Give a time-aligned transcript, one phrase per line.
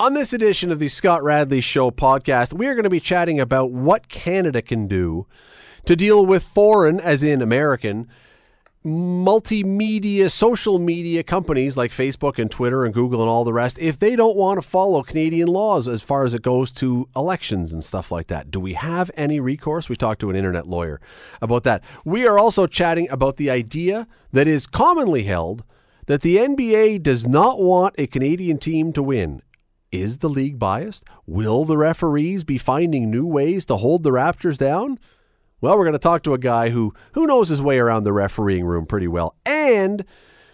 [0.00, 3.38] On this edition of the Scott Radley Show podcast, we are going to be chatting
[3.38, 5.26] about what Canada can do
[5.84, 8.08] to deal with foreign, as in American,
[8.82, 13.98] multimedia, social media companies like Facebook and Twitter and Google and all the rest if
[13.98, 17.84] they don't want to follow Canadian laws as far as it goes to elections and
[17.84, 18.50] stuff like that.
[18.50, 19.90] Do we have any recourse?
[19.90, 20.98] We talked to an internet lawyer
[21.42, 21.84] about that.
[22.06, 25.62] We are also chatting about the idea that is commonly held
[26.06, 29.42] that the NBA does not want a Canadian team to win.
[29.92, 31.04] Is the league biased?
[31.26, 35.00] Will the referees be finding new ways to hold the Raptors down?
[35.60, 38.12] Well, we're going to talk to a guy who who knows his way around the
[38.12, 39.34] refereeing room pretty well.
[39.44, 40.04] And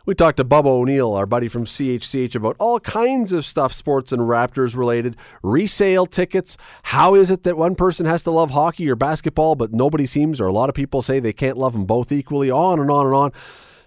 [0.07, 4.11] we talked to Bubba O'Neil, our buddy from CHCH, about all kinds of stuff sports
[4.11, 6.57] and Raptors related, resale tickets.
[6.85, 10.41] How is it that one person has to love hockey or basketball, but nobody seems,
[10.41, 12.51] or a lot of people say they can't love them both equally?
[12.51, 13.33] On and on and on.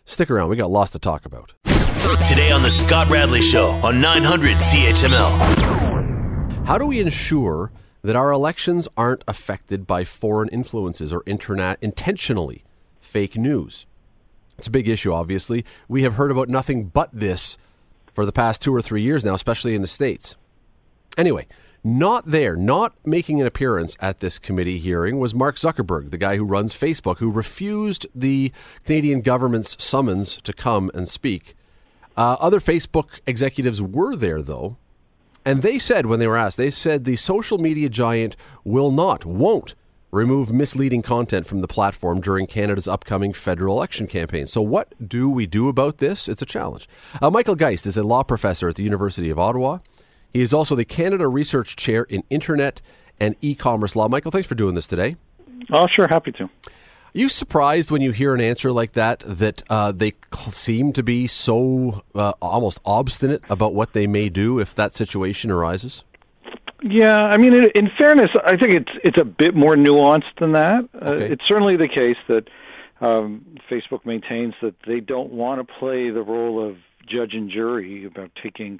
[0.06, 0.50] Stick around.
[0.50, 1.54] We got lots to talk about.
[2.10, 6.66] Today on The Scott Radley Show on 900 CHML.
[6.66, 12.64] How do we ensure that our elections aren't affected by foreign influences or internet intentionally
[13.00, 13.86] fake news?
[14.58, 15.64] It's a big issue, obviously.
[15.88, 17.60] We have heard about nothing but this
[18.12, 20.36] for the past two or three years now, especially in the States.
[21.16, 21.46] Anyway,
[21.84, 26.38] not there, not making an appearance at this committee hearing was Mark Zuckerberg, the guy
[26.38, 28.52] who runs Facebook, who refused the
[28.84, 31.56] Canadian government's summons to come and speak.
[32.20, 34.76] Uh, other Facebook executives were there, though,
[35.46, 39.24] and they said when they were asked, they said the social media giant will not,
[39.24, 39.74] won't
[40.12, 44.48] remove misleading content from the platform during Canada's upcoming federal election campaign.
[44.48, 46.28] So, what do we do about this?
[46.28, 46.90] It's a challenge.
[47.22, 49.80] Uh, Michael Geist is a law professor at the University of Ottawa.
[50.34, 52.82] He is also the Canada Research Chair in Internet
[53.18, 54.10] and E commerce law.
[54.10, 55.16] Michael, thanks for doing this today.
[55.72, 56.10] Oh, sure.
[56.10, 56.50] Happy to.
[57.16, 60.14] Are you surprised when you hear an answer like that that uh, they
[60.52, 65.50] seem to be so uh, almost obstinate about what they may do if that situation
[65.50, 66.04] arises?
[66.84, 70.88] Yeah, I mean, in fairness, I think it's it's a bit more nuanced than that.
[70.94, 71.26] Uh, Okay.
[71.26, 72.48] Uh, it's certainly the case that
[73.02, 78.06] um, Facebook maintains that they don't want to play the role of judge and jury
[78.06, 78.80] about taking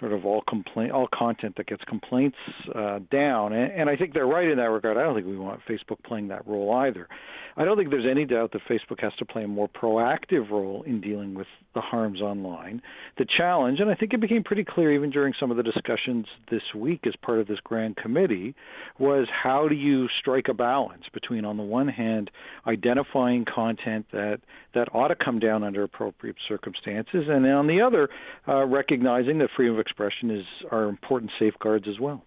[0.00, 2.38] sort of all complaint all content that gets complaints
[2.74, 4.96] uh, down, and, and I think they're right in that regard.
[4.96, 7.08] I don't think we want Facebook playing that role either.
[7.58, 10.84] I don't think there's any doubt that Facebook has to play a more proactive role
[10.84, 12.80] in dealing with the harms online.
[13.18, 16.26] The challenge, and I think it became pretty clear even during some of the discussions
[16.52, 18.54] this week as part of this grand committee,
[19.00, 22.30] was how do you strike a balance between, on the one hand,
[22.68, 24.38] identifying content that
[24.74, 28.08] that ought to come down under appropriate circumstances, and on the other,
[28.46, 32.22] uh, recognizing that freedom of expression is are important safeguards as well.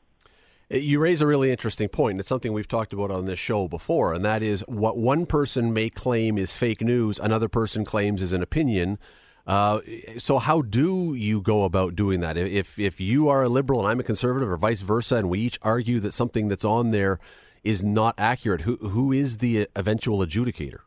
[0.73, 2.19] You raise a really interesting point.
[2.21, 5.73] It's something we've talked about on this show before, and that is what one person
[5.73, 8.97] may claim is fake news, another person claims is an opinion.
[9.45, 9.81] Uh,
[10.17, 12.37] so, how do you go about doing that?
[12.37, 15.39] If if you are a liberal and I'm a conservative, or vice versa, and we
[15.39, 17.19] each argue that something that's on there
[17.65, 20.79] is not accurate, who who is the eventual adjudicator?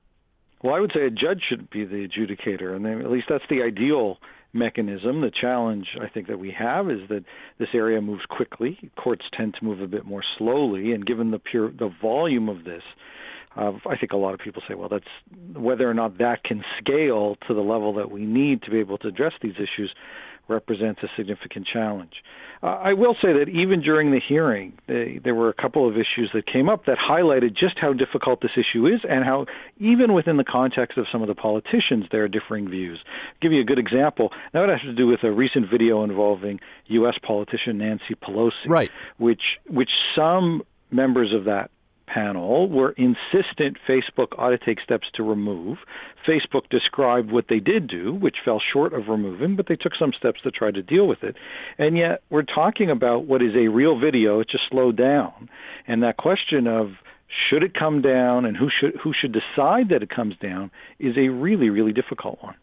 [0.62, 3.62] Well, I would say a judge should be the adjudicator, and at least that's the
[3.62, 4.18] ideal
[4.54, 5.20] mechanism.
[5.20, 7.24] The challenge I think that we have is that
[7.58, 8.78] this area moves quickly.
[8.96, 12.64] Courts tend to move a bit more slowly, and given the pure the volume of
[12.64, 12.82] this,
[13.56, 15.04] uh, I think a lot of people say, well, that's
[15.54, 18.98] whether or not that can scale to the level that we need to be able
[18.98, 19.94] to address these issues
[20.48, 22.12] represents a significant challenge.
[22.62, 25.94] Uh, I will say that even during the hearing, they, there were a couple of
[25.94, 29.46] issues that came up that highlighted just how difficult this issue is and how,
[29.78, 32.98] even within the context of some of the politicians, there are differing views.
[33.06, 34.30] I'll give you a good example.
[34.52, 37.14] That would have to do with a recent video involving U.S.
[37.22, 38.90] politician Nancy Pelosi, Right.
[39.18, 41.70] which which some members of that
[42.06, 45.78] panel were insistent Facebook ought to take steps to remove.
[46.26, 50.12] Facebook described what they did do, which fell short of removing, but they took some
[50.16, 51.36] steps to try to deal with it.
[51.78, 54.40] And yet, we're talking about what is a real video.
[54.40, 55.48] It just slowed down,
[55.86, 56.92] and that question of
[57.48, 61.16] should it come down and who should who should decide that it comes down is
[61.16, 62.54] a really really difficult one.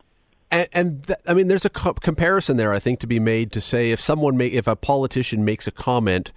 [0.49, 3.51] And, and th- I mean, there's a co- comparison there, I think, to be made
[3.53, 6.33] to say if someone may, if a politician makes a comment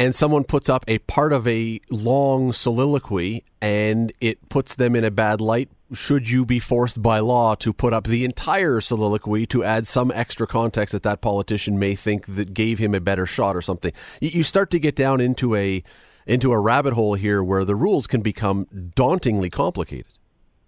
[0.00, 5.04] and someone puts up a part of a long soliloquy and it puts them in
[5.04, 9.44] a bad light, should you be forced by law to put up the entire soliloquy
[9.44, 13.26] to add some extra context that that politician may think that gave him a better
[13.26, 13.92] shot or something?
[14.22, 15.84] You, start to get down into a
[16.26, 20.06] into a rabbit hole here where the rules can become dauntingly complicated.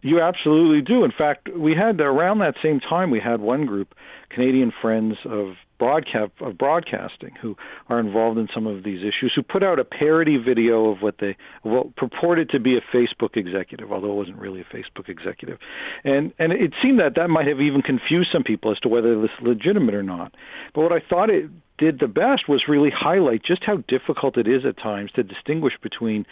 [0.02, 1.04] You absolutely do.
[1.04, 3.94] In fact, we had around that same time we had one group,
[4.28, 7.56] Canadian Friends of Broadcast of Broadcasting, who
[7.88, 11.16] are involved in some of these issues, who put out a parody video of what
[11.18, 15.58] they what purported to be a Facebook executive, although it wasn't really a Facebook executive,
[16.04, 19.20] and and it seemed that that might have even confused some people as to whether
[19.20, 20.32] this is legitimate or not.
[20.72, 24.46] But what I thought it did the best was really highlight just how difficult it
[24.46, 26.24] is at times to distinguish between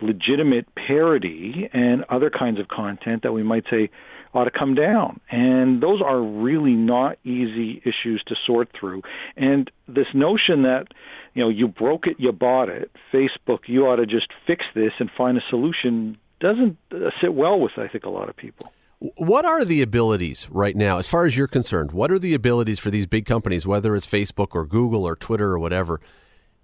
[0.00, 3.90] legitimate parody and other kinds of content that we might say
[4.34, 5.20] ought to come down.
[5.30, 9.02] And those are really not easy issues to sort through.
[9.36, 10.88] And this notion that,
[11.34, 14.92] you know, you broke it, you bought it, Facebook, you ought to just fix this
[14.98, 18.72] and find a solution doesn't uh, sit well with, I think, a lot of people.
[19.16, 21.92] What are the abilities right now, as far as you're concerned?
[21.92, 25.52] What are the abilities for these big companies, whether it's Facebook or Google or Twitter
[25.52, 26.00] or whatever,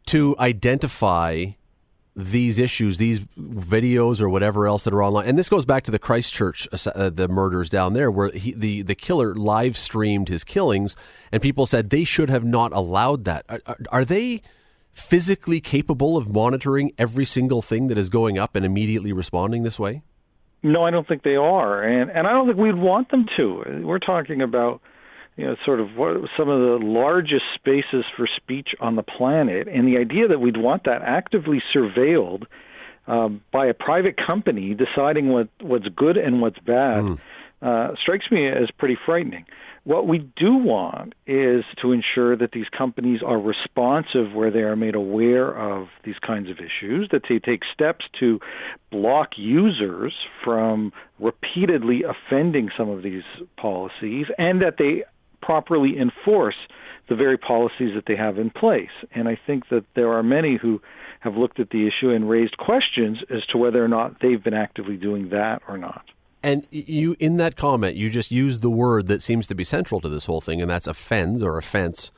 [0.06, 1.46] to identify
[2.24, 5.26] these issues, these videos or whatever else that are online.
[5.26, 8.82] And this goes back to the Christchurch, uh, the murders down there, where he, the
[8.82, 10.96] the killer live streamed his killings,
[11.32, 13.44] and people said they should have not allowed that.
[13.48, 14.42] Are, are, are, they
[14.92, 19.78] physically capable of monitoring every single thing that is going up and immediately responding this
[19.78, 20.02] way?
[20.62, 23.82] No, I don't think they are, and and I don't think we'd want them to.
[23.84, 24.80] We're talking about
[25.40, 29.68] you know, sort of what, some of the largest spaces for speech on the planet,
[29.68, 32.44] and the idea that we'd want that actively surveilled
[33.06, 37.18] um, by a private company deciding what what's good and what's bad mm.
[37.62, 39.46] uh, strikes me as pretty frightening.
[39.84, 44.76] What we do want is to ensure that these companies are responsive where they are
[44.76, 48.40] made aware of these kinds of issues, that they take steps to
[48.90, 50.12] block users
[50.44, 53.22] from repeatedly offending some of these
[53.56, 55.02] policies, and that they
[55.42, 56.56] properly enforce
[57.08, 58.90] the very policies that they have in place.
[59.12, 60.80] And I think that there are many who
[61.20, 64.54] have looked at the issue and raised questions as to whether or not they've been
[64.54, 66.04] actively doing that or not.
[66.42, 70.00] And you, in that comment, you just used the word that seems to be central
[70.00, 72.10] to this whole thing, and that's offend or offense.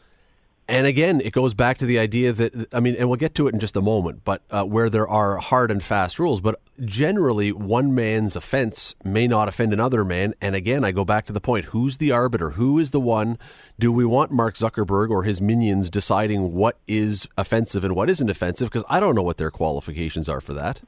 [0.69, 3.49] And again, it goes back to the idea that, I mean, and we'll get to
[3.49, 6.61] it in just a moment, but uh, where there are hard and fast rules, but
[6.85, 10.35] generally one man's offense may not offend another man.
[10.41, 12.51] And again, I go back to the point who's the arbiter?
[12.51, 13.39] Who is the one?
[13.79, 18.29] Do we want Mark Zuckerberg or his minions deciding what is offensive and what isn't
[18.29, 18.69] offensive?
[18.69, 20.81] Because I don't know what their qualifications are for that.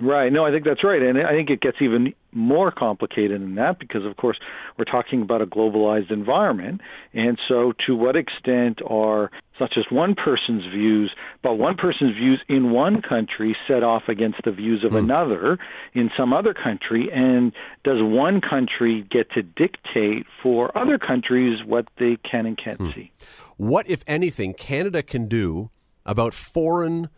[0.00, 0.32] Right.
[0.32, 1.02] No, I think that's right.
[1.02, 4.38] And I think it gets even more complicated than that because, of course,
[4.78, 6.80] we're talking about a globalized environment.
[7.12, 11.12] And so, to what extent are not just one person's views,
[11.42, 14.98] but one person's views in one country set off against the views of mm.
[14.98, 15.58] another
[15.94, 17.08] in some other country?
[17.12, 17.52] And
[17.84, 22.94] does one country get to dictate for other countries what they can and can't mm.
[22.94, 23.12] see?
[23.56, 25.70] What, if anything, Canada can do
[26.06, 27.10] about foreign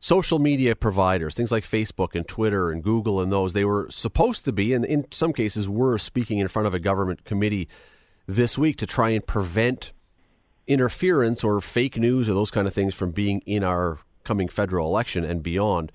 [0.00, 4.44] social media providers, things like Facebook and Twitter and Google and those, they were supposed
[4.44, 7.68] to be, and in some cases were speaking in front of a government committee
[8.26, 9.92] this week to try and prevent
[10.68, 14.86] interference or fake news or those kind of things from being in our coming federal
[14.86, 15.90] election and beyond.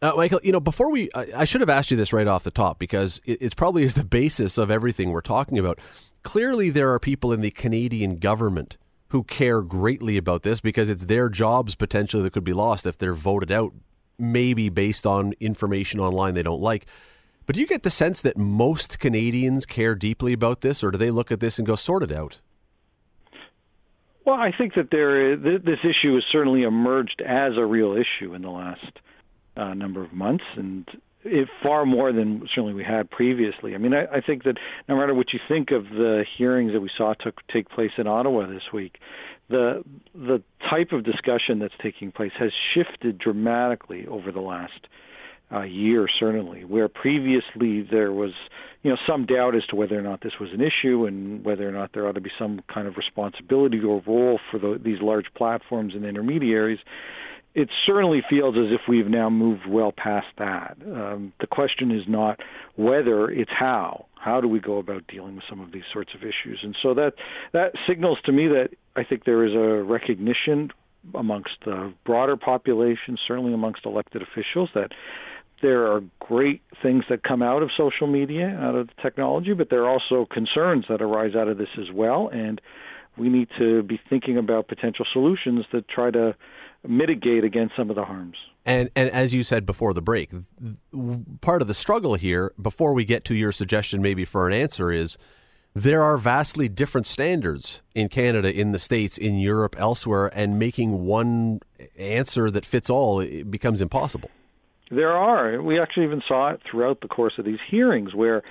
[0.00, 2.44] Uh, Michael, you know, before we, I, I, should have asked you this right off
[2.44, 5.80] the top because it, it's probably is the basis of everything we're talking about.
[6.22, 8.76] Clearly, there are people in the Canadian government
[9.08, 12.96] who care greatly about this because it's their jobs potentially that could be lost if
[12.96, 13.72] they're voted out,
[14.18, 16.86] maybe based on information online they don't like.
[17.46, 20.98] But do you get the sense that most Canadians care deeply about this, or do
[20.98, 22.40] they look at this and go, sort it out?
[24.28, 28.34] Well, I think that there is, this issue has certainly emerged as a real issue
[28.34, 28.98] in the last
[29.56, 30.86] uh, number of months, and
[31.24, 33.74] it, far more than certainly we had previously.
[33.74, 36.80] I mean, I, I think that no matter what you think of the hearings that
[36.82, 38.98] we saw took take place in Ottawa this week,
[39.48, 39.82] the
[40.14, 44.88] the type of discussion that's taking place has shifted dramatically over the last
[45.50, 46.66] uh, year, certainly.
[46.66, 48.32] Where previously there was,
[48.82, 51.68] you know, some doubt as to whether or not this was an issue and whether
[51.68, 55.00] or not there ought to be some kind of responsibility or role for the, these
[55.00, 56.78] large platforms and intermediaries
[57.54, 60.76] it certainly feels as if we've now moved well past that.
[60.84, 62.38] Um, the question is not
[62.76, 64.06] whether, it's how.
[64.14, 66.60] How do we go about dealing with some of these sorts of issues?
[66.62, 67.14] And so that
[67.52, 70.70] that signals to me that I think there is a recognition
[71.14, 74.92] amongst the broader population, certainly amongst elected officials, that
[75.62, 79.70] there are great things that come out of social media, out of the technology, but
[79.70, 82.28] there are also concerns that arise out of this as well.
[82.32, 82.60] And
[83.16, 86.34] we need to be thinking about potential solutions that try to
[86.86, 88.36] mitigate against some of the harms.
[88.64, 90.30] And and as you said before the break,
[91.40, 94.92] part of the struggle here, before we get to your suggestion, maybe for an answer,
[94.92, 95.18] is
[95.74, 101.04] there are vastly different standards in Canada, in the states, in Europe, elsewhere, and making
[101.04, 101.60] one
[101.96, 104.30] answer that fits all becomes impossible.
[104.90, 105.60] There are.
[105.62, 108.42] We actually even saw it throughout the course of these hearings, where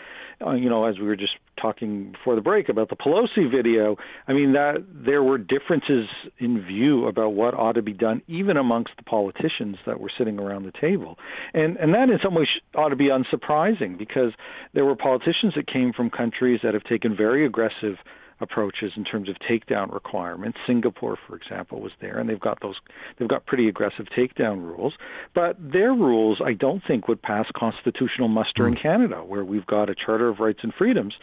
[0.45, 3.97] uh, you know, as we were just talking before the break about the Pelosi video,
[4.27, 8.55] I mean that there were differences in view about what ought to be done, even
[8.55, 11.17] amongst the politicians that were sitting around the table,
[11.53, 14.33] and and that in some ways ought to be unsurprising because
[14.73, 17.97] there were politicians that came from countries that have taken very aggressive
[18.39, 20.57] approaches in terms of takedown requirements.
[20.65, 22.75] Singapore, for example, was there, and they've got those
[23.17, 24.93] they've got pretty aggressive takedown rules.
[25.33, 28.67] But their rules, I don't think, would pass constitutional muster mm.
[28.67, 28.81] in hmm.
[28.81, 31.13] Canada, where we've got a Charter of Rights and Freedoms,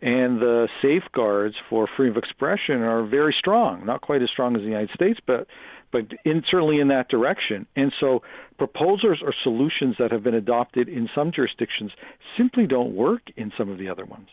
[0.00, 3.84] and the safeguards for freedom of expression are very strong.
[3.84, 5.46] Not quite as strong as the United States, but
[5.92, 7.66] but in, certainly in that direction.
[7.76, 8.22] And so
[8.58, 11.92] proposals or solutions that have been adopted in some jurisdictions
[12.36, 14.28] simply don't work in some of the other ones.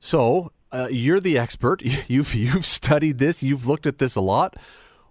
[0.00, 1.82] So uh, you're the expert.
[2.08, 3.42] You've you've studied this.
[3.42, 4.56] You've looked at this a lot.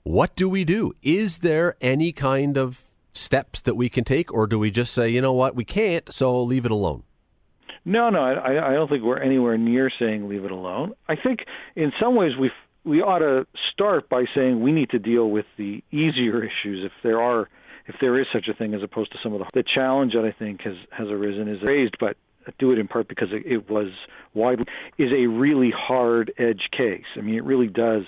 [0.04, 0.94] What do we do?
[1.02, 2.84] Is there any kind of
[3.14, 6.14] steps that we can take, or do we just say, you know what, we can't,
[6.14, 7.04] so leave it alone?
[7.86, 10.94] No, no, I, I don't think we're anywhere near saying leave it alone.
[11.08, 11.46] I think
[11.76, 12.52] in some ways we
[12.84, 16.92] we ought to start by saying we need to deal with the easier issues if
[17.04, 17.50] there are
[17.88, 20.26] if there is such a thing as opposed to some of the the challenge that
[20.26, 22.18] I think has has arisen is raised, but
[22.60, 23.88] do it in part because it, it was
[24.34, 24.66] widely
[24.98, 27.06] is a really hard edge case.
[27.16, 28.04] I mean, it really does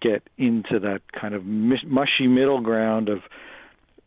[0.00, 3.20] get into that kind of mushy middle ground of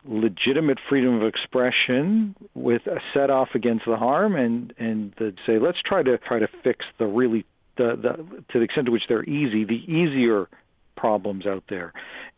[0.05, 5.59] legitimate freedom of expression with a set off against the harm and and the, say
[5.59, 9.03] let's try to try to fix the really the, the to the extent to which
[9.09, 10.47] they're easy the easier
[10.95, 11.91] problems out there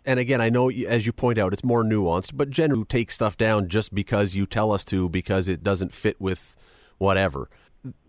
[0.06, 3.38] and again, I know as you point out, it's more nuanced, but generally take stuff
[3.38, 6.56] down just because you tell us to because it doesn't fit with
[7.00, 7.50] whatever.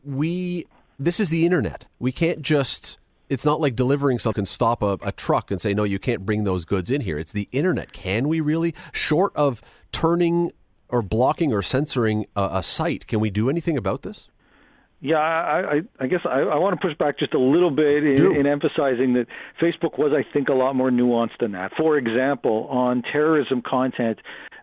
[0.04, 0.66] We
[0.98, 1.86] this is the internet.
[1.98, 2.98] We can't just
[3.30, 6.42] it's not like delivering something stop a, a, truck and say no you can't bring
[6.42, 10.50] those goods in here it's the internet can we really short of turning
[10.88, 14.28] or blocking or censoring a, a site can we do anything about this
[15.02, 18.04] yeah, I, I, I guess I, I want to push back just a little bit
[18.04, 19.28] in, in emphasizing that
[19.60, 21.72] Facebook was, I think, a lot more nuanced than that.
[21.74, 24.18] For example, on terrorism content,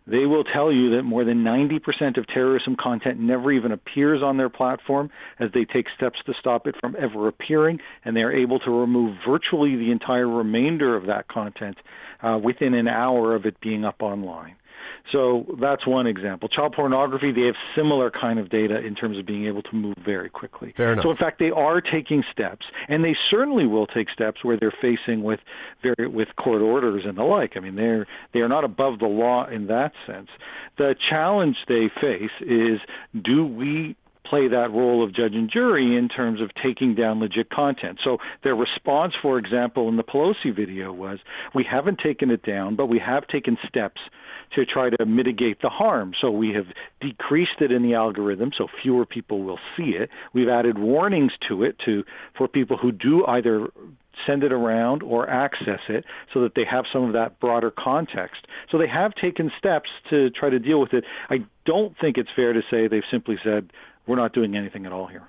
[0.10, 4.38] they will tell you that more than 90% of terrorism content never even appears on
[4.38, 5.10] their platform
[5.40, 8.72] as they take steps to stop it from ever appearing, and they are able to
[8.72, 11.78] remove virtually the entire remainder of that content
[12.24, 14.56] uh, within an hour of it being up online.
[15.12, 16.50] So that's one example.
[16.50, 19.96] Child pornography, they have similar kind of data in terms of being able to move
[20.04, 20.72] very quickly.
[20.72, 21.04] Fair enough.
[21.04, 24.74] So in fact, they are taking steps, and they certainly will take steps where they're
[24.82, 25.40] facing with
[25.82, 27.54] very with court orders and the like.
[27.56, 30.30] I mean, they're they are not above the law in that sense.
[30.78, 32.80] The challenge they face is:
[33.24, 33.96] do we
[34.30, 37.98] play that role of judge and jury in terms of taking down legit content.
[38.04, 41.20] So their response, for example, in the Pelosi video was,
[41.56, 44.02] we haven't taken it down, but we have taken steps
[44.56, 46.14] to try to mitigate the harm.
[46.20, 46.66] So we have
[47.02, 50.10] decreased it in the algorithm so fewer people will see it.
[50.34, 52.04] We've added warnings to it to
[52.38, 53.70] for people who do either
[54.26, 58.48] send it around or access it so that they have some of that broader context.
[58.72, 61.04] So they have taken steps to try to deal with it.
[61.30, 63.72] I don't think it's fair to say they've simply said
[64.08, 65.24] we're not doing anything at all here.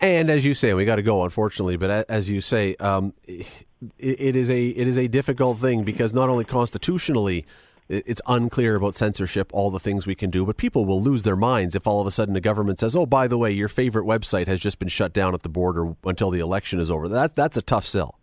[0.00, 1.76] And as you say, we got to go, unfortunately.
[1.76, 3.66] But as you say, um, it,
[3.98, 7.46] it is a it is a difficult thing because not only constitutionally
[7.88, 11.36] it's unclear about censorship, all the things we can do, but people will lose their
[11.36, 14.04] minds if all of a sudden the government says, "Oh, by the way, your favorite
[14.04, 17.36] website has just been shut down at the border until the election is over." That
[17.36, 18.18] that's a tough sell.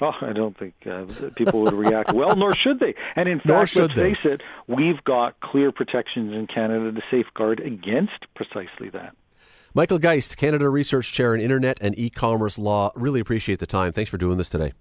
[0.00, 1.04] Oh, I don't think uh,
[1.36, 2.94] people would react well, nor should they.
[3.14, 4.12] And in fact, let's they.
[4.12, 9.14] face it, we've got clear protections in Canada to safeguard against precisely that.
[9.72, 12.92] Michael Geist, Canada Research Chair in Internet and E-commerce Law.
[12.94, 13.92] Really appreciate the time.
[13.92, 14.72] Thanks for doing this today.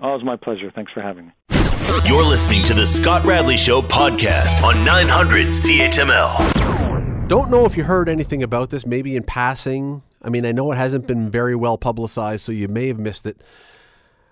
[0.00, 0.70] Oh, it's my pleasure.
[0.74, 1.57] Thanks for having me.
[1.88, 7.28] You're listening to the Scott Radley Show podcast on 900 CHML.
[7.28, 10.02] Don't know if you heard anything about this, maybe in passing.
[10.20, 13.24] I mean, I know it hasn't been very well publicized, so you may have missed
[13.24, 13.40] it.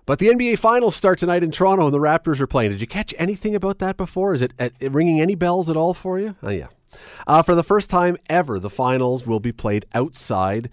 [0.05, 2.73] But the NBA Finals start tonight in Toronto, and the Raptors are playing.
[2.73, 4.35] Did you catch anything about that before?
[4.35, 6.37] Is it, it ringing any bells at all for you?
[6.43, 6.67] Oh, yeah.
[7.27, 10.69] Uh, for the first time ever, the finals will be played outside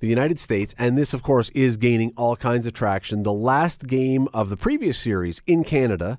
[0.00, 3.22] the United States, and this, of course, is gaining all kinds of traction.
[3.22, 6.18] The last game of the previous series in Canada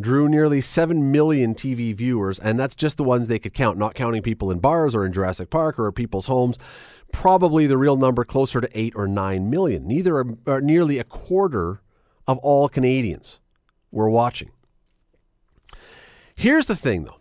[0.00, 3.94] drew nearly 7 million TV viewers, and that's just the ones they could count, not
[3.94, 6.58] counting people in bars or in Jurassic Park or people's homes.
[7.12, 9.86] Probably the real number closer to 8 or 9 million.
[9.86, 11.82] Neither are, are nearly a quarter
[12.26, 13.40] of all Canadians
[13.90, 14.50] were watching.
[16.36, 17.19] Here's the thing, though.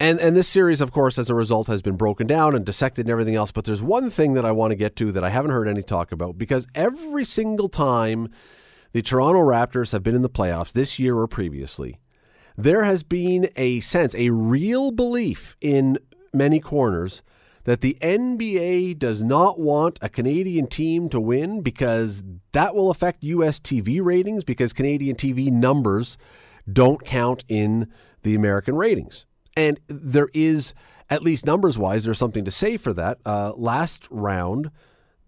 [0.00, 3.04] And and this series, of course, as a result, has been broken down and dissected
[3.04, 3.52] and everything else.
[3.52, 5.82] But there's one thing that I want to get to that I haven't heard any
[5.82, 8.30] talk about because every single time
[8.92, 12.00] the Toronto Raptors have been in the playoffs this year or previously,
[12.56, 15.98] there has been a sense, a real belief in
[16.32, 17.20] many corners
[17.64, 23.22] that the NBA does not want a Canadian team to win because that will affect
[23.22, 26.16] US TV ratings because Canadian TV numbers
[26.72, 27.86] don't count in
[28.22, 29.26] the American ratings.
[29.60, 30.72] And there is,
[31.10, 33.18] at least numbers wise, there's something to say for that.
[33.26, 34.70] Uh, last round,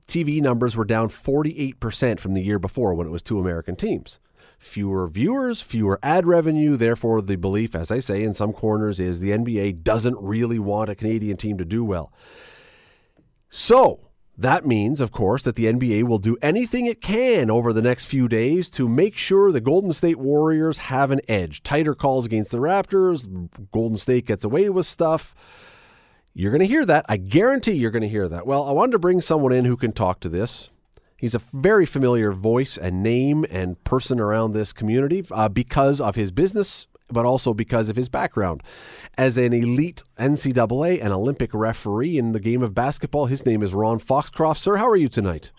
[0.09, 4.19] TV numbers were down 48% from the year before when it was two American teams.
[4.59, 6.79] Fewer viewers, fewer ad revenue.
[6.79, 10.89] Therefore, the belief, as I say, in some corners is the NBA doesn't really want
[10.89, 12.11] a Canadian team to do well.
[13.51, 14.01] So,
[14.37, 18.07] that means, of course, that the NBA will do anything it can over the next
[18.07, 21.63] few days to make sure the Golden State Warriors have an edge.
[21.63, 25.35] Tighter calls against the Raptors, Golden State gets away with stuff.
[26.35, 27.05] You're going to hear that.
[27.11, 28.47] I guarantee you're going to hear that.
[28.47, 30.71] Well, I wanted to bring someone in who can talk to this.
[31.19, 36.17] He's a very familiar voice and name and person around this community uh, because of
[36.17, 38.63] his business but also because of his background.
[39.17, 43.75] As an elite NCAA and Olympic referee in the game of basketball, his name is
[43.75, 44.61] Ron Foxcroft.
[44.61, 45.51] Sir, how are you tonight?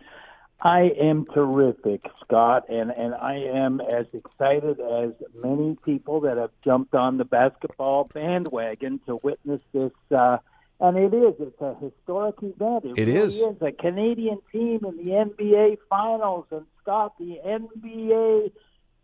[0.63, 6.51] I am terrific, Scott, and, and I am as excited as many people that have
[6.63, 9.91] jumped on the basketball bandwagon to witness this.
[10.15, 10.37] Uh,
[10.79, 12.85] and it is, it's a historic event.
[12.85, 13.35] It, it really is.
[13.35, 13.61] is.
[13.61, 16.45] A Canadian team in the NBA Finals.
[16.49, 18.51] And, Scott, the NBA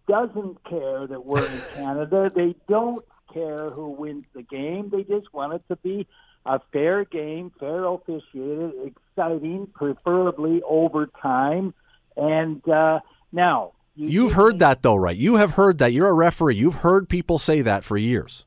[0.09, 2.31] doesn't care that we're in Canada.
[2.35, 4.89] They don't care who wins the game.
[4.91, 6.07] They just want it to be
[6.45, 11.73] a fair game, fair officiated, exciting, preferably overtime.
[12.17, 12.99] And uh,
[13.31, 15.15] now you have heard that though, right?
[15.15, 15.93] You have heard that.
[15.93, 16.55] You're a referee.
[16.55, 18.45] You've heard people say that for years.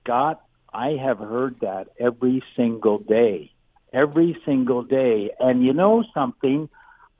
[0.00, 3.52] Scott, I have heard that every single day.
[3.92, 5.30] Every single day.
[5.38, 6.68] And you know something?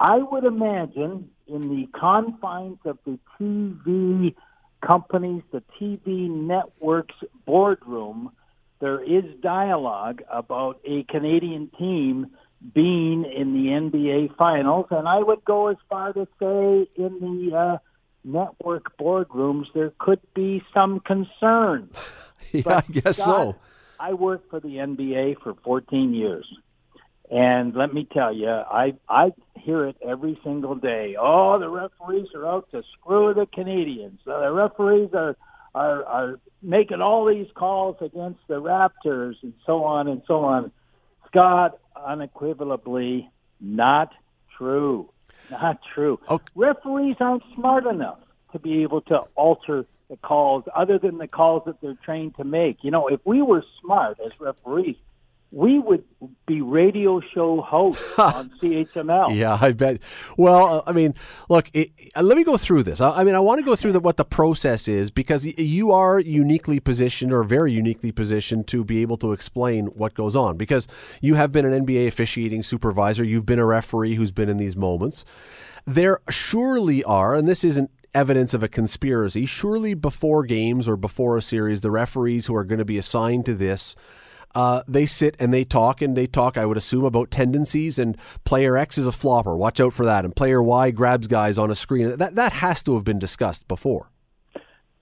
[0.01, 4.35] I would imagine in the confines of the TV
[4.81, 7.15] companies, the TV networks
[7.47, 8.33] boardroom,
[8.81, 12.29] there is dialogue about a Canadian team
[12.75, 17.57] being in the NBA Finals, and I would go as far to say in the
[17.57, 17.79] uh,
[18.25, 21.91] network boardrooms there could be some concern.
[22.53, 23.57] yeah, but I guess so.
[23.99, 26.47] I worked for the NBA for 14 years.
[27.33, 31.17] And let me tell you, I I hear it every single day.
[31.19, 34.21] Oh, the referees are out to screw the Canadians.
[34.27, 35.35] Uh, the referees are
[35.75, 40.73] are are making all these calls against the Raptors and so on and so on.
[41.27, 43.31] Scott, unequivocally,
[43.63, 44.13] not
[44.59, 45.09] true.
[45.51, 46.21] Not true.
[46.29, 46.45] Okay.
[46.55, 48.19] Referees aren't smart enough
[48.53, 52.45] to be able to alter the calls other than the calls that they're trained to
[52.45, 52.85] make.
[52.85, 54.97] You know, if we were smart as referees,
[55.53, 56.03] we would
[56.47, 59.37] be radio show hosts on CHML.
[59.37, 60.01] Yeah, I bet.
[60.39, 61.15] Well, uh, I mean,
[61.51, 63.03] look, it, uh, let me go through this.
[63.03, 65.93] I, I mean, I want to go through the, what the process is because you
[65.93, 70.57] are uniquely positioned or very uniquely positioned to be able to explain what goes on
[70.57, 70.89] because
[71.21, 74.75] you have been an NBA officiating supervisor, you've been a referee who's been in these
[74.75, 75.23] moments.
[75.87, 81.37] There surely are, and this isn't evidence of a conspiracy, surely before games or before
[81.37, 83.95] a series, the referees who are going to be assigned to this
[84.55, 88.17] uh, they sit and they talk and they talk, I would assume, about tendencies and
[88.45, 89.57] player X is a flopper.
[89.57, 90.25] Watch out for that.
[90.25, 92.17] And player Y grabs guys on a screen.
[92.17, 94.11] That, that has to have been discussed before.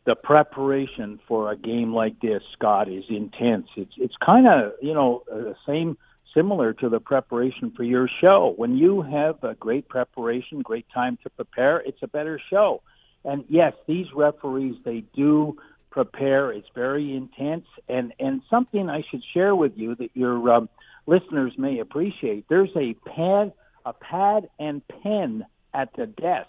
[0.07, 3.67] The preparation for a game like this, Scott, is intense.
[3.77, 5.99] It's it's kind of you know the same
[6.35, 8.55] similar to the preparation for your show.
[8.57, 12.83] When you have a great preparation, great time to prepare, it's a better show.
[13.25, 15.59] And yes, these referees they do
[15.91, 16.53] prepare.
[16.53, 20.69] It's very intense, and and something I should share with you that your um,
[21.07, 22.47] listeners may appreciate.
[22.49, 23.53] There's a pad,
[23.85, 26.49] a pad and pen at the desk,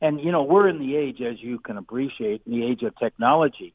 [0.00, 2.96] and you know we're in the age, as you can appreciate, in the age of
[2.98, 3.72] technology.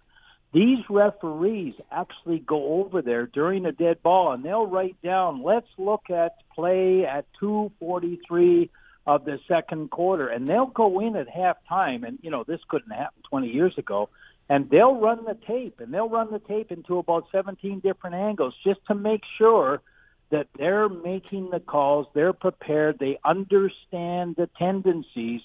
[0.53, 5.67] These referees actually go over there during a dead ball, and they'll write down, "Let's
[5.77, 8.69] look at play at 2:43."
[9.07, 12.05] of the second quarter, and they'll go in at halftime.
[12.05, 14.09] And you know this couldn't happen 20 years ago
[14.49, 18.53] and they'll run the tape and they'll run the tape into about 17 different angles
[18.63, 19.81] just to make sure
[20.29, 25.41] that they're making the calls they're prepared they understand the tendencies.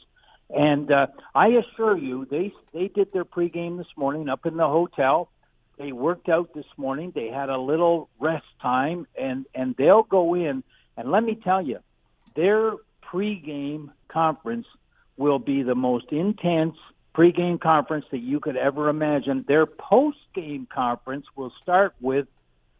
[0.50, 4.68] And uh, i assure you they they did their pregame this morning up in the
[4.68, 5.30] hotel.
[5.78, 7.12] They worked out this morning.
[7.14, 10.62] They had a little rest time and and they'll go in.
[10.96, 11.78] And let me tell you
[12.36, 14.66] their pregame conference
[15.16, 16.76] will be the most intense
[17.14, 19.44] pregame conference that you could ever imagine.
[19.46, 22.26] Their post-game conference will start with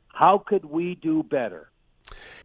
[0.08, 1.70] how could we do better?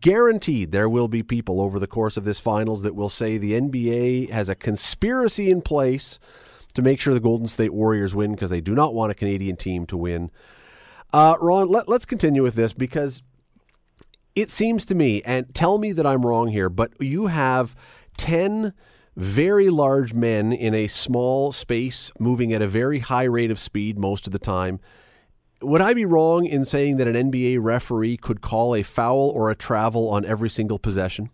[0.02, 3.54] Guaranteed, there will be people over the course of this finals that will say the
[3.54, 6.19] NBA has a conspiracy in place
[6.73, 9.56] to make sure the Golden State Warriors win because they do not want a Canadian
[9.56, 10.30] team to win.
[11.12, 13.23] Uh, Ron, let, let's continue with this because
[14.36, 17.76] it seems to me, and tell me that I'm wrong here, but you have
[18.17, 18.73] 10
[19.17, 23.97] very large men in a small space moving at a very high rate of speed
[23.97, 24.80] most of the time.
[25.63, 29.49] Would I be wrong in saying that an NBA referee could call a foul or
[29.49, 31.32] a travel on every single possession?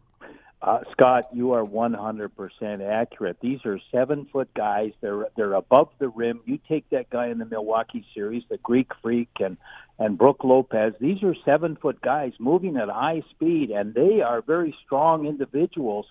[0.61, 3.35] Uh, Scott, you are 100% accurate.
[3.41, 4.93] These are seven foot guys.
[5.01, 6.39] They're they're above the rim.
[6.45, 9.57] You take that guy in the Milwaukee series, the Greek Freak and
[9.99, 10.93] and Brook Lopez.
[11.01, 16.05] These are seven foot guys moving at high speed, and they are very strong individuals.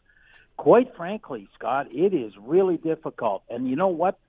[0.63, 3.43] Quite frankly, Scott, it is really difficult.
[3.51, 4.21] And you know what?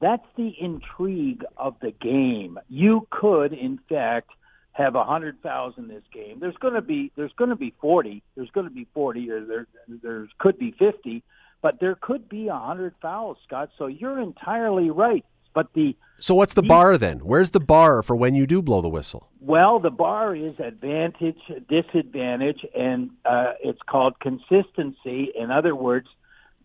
[0.00, 2.60] That's the intrigue of the game.
[2.68, 4.30] You could, in fact,
[4.70, 6.38] have a hundred thousand this game.
[6.38, 8.22] There's going to be there's going to be forty.
[8.36, 11.24] There's going to be forty, or there there could be fifty,
[11.60, 13.70] but there could be a hundred fouls, Scott.
[13.76, 15.24] So you're entirely right.
[15.54, 17.20] But the so what's the bar then?
[17.20, 19.28] Where's the bar for when you do blow the whistle?
[19.40, 25.32] Well, the bar is advantage, disadvantage, and uh, it's called consistency.
[25.34, 26.08] In other words,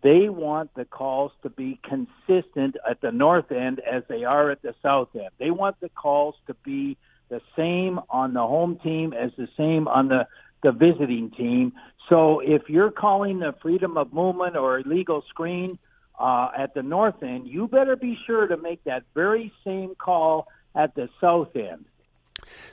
[0.03, 4.61] they want the calls to be consistent at the north end as they are at
[4.61, 5.29] the south end.
[5.39, 6.97] They want the calls to be
[7.29, 10.27] the same on the home team as the same on the
[10.63, 11.73] the visiting team.
[12.09, 15.77] So if you're calling the freedom of movement or illegal screen
[16.19, 20.47] uh, at the north end, you better be sure to make that very same call
[20.75, 21.85] at the south end.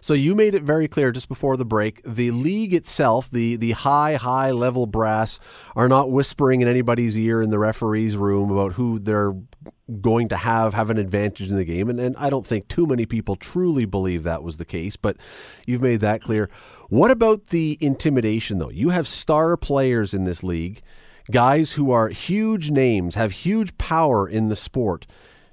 [0.01, 2.03] So you made it very clear just before the break.
[2.05, 5.39] The league itself, the the high high level brass,
[5.77, 9.35] are not whispering in anybody's ear in the referee's room about who they're
[10.01, 11.89] going to have have an advantage in the game.
[11.89, 14.97] And, and I don't think too many people truly believe that was the case.
[14.97, 15.17] But
[15.67, 16.51] you've made that clear.
[16.89, 18.71] What about the intimidation though?
[18.71, 20.83] You have star players in this league,
[21.31, 25.07] guys who are huge names, have huge power in the sport.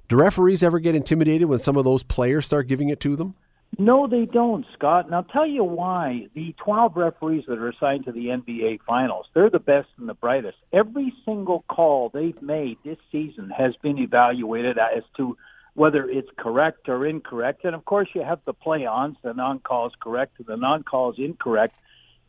[0.08, 3.34] Do referees ever get intimidated when some of those players start giving it to them?
[3.78, 5.06] No, they don't, Scott.
[5.06, 6.26] And I'll tell you why.
[6.34, 10.14] The 12 referees that are assigned to the NBA Finals, they're the best and the
[10.14, 10.58] brightest.
[10.72, 15.36] Every single call they've made this season has been evaluated as to
[15.74, 17.64] whether it's correct or incorrect.
[17.64, 20.82] And of course, you have the play ons, the non calls correct and the non
[20.82, 21.76] calls incorrect.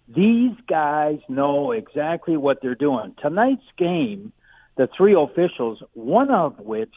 [0.07, 3.15] These guys know exactly what they're doing.
[3.21, 4.33] Tonight's game,
[4.75, 6.93] the three officials, one of which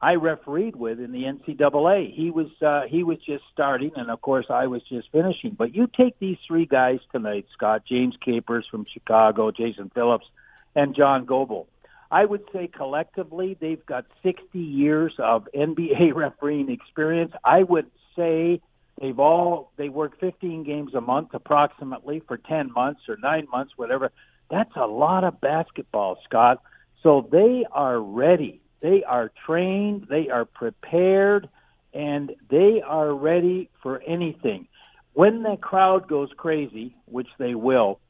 [0.00, 2.14] I refereed with in the NCAA.
[2.14, 5.52] He was uh, he was just starting, and of course I was just finishing.
[5.52, 10.26] But you take these three guys tonight, Scott James Capers from Chicago, Jason Phillips,
[10.74, 11.66] and John Goble.
[12.10, 17.32] I would say collectively they've got 60 years of NBA refereeing experience.
[17.42, 18.60] I would say
[19.00, 23.72] they've all they work 15 games a month approximately for 10 months or 9 months
[23.76, 24.12] whatever.
[24.50, 26.62] That's a lot of basketball, Scott.
[27.02, 31.48] So they are ready they are trained, they are prepared,
[31.94, 34.68] and they are ready for anything.
[35.14, 38.00] When the crowd goes crazy, which they will,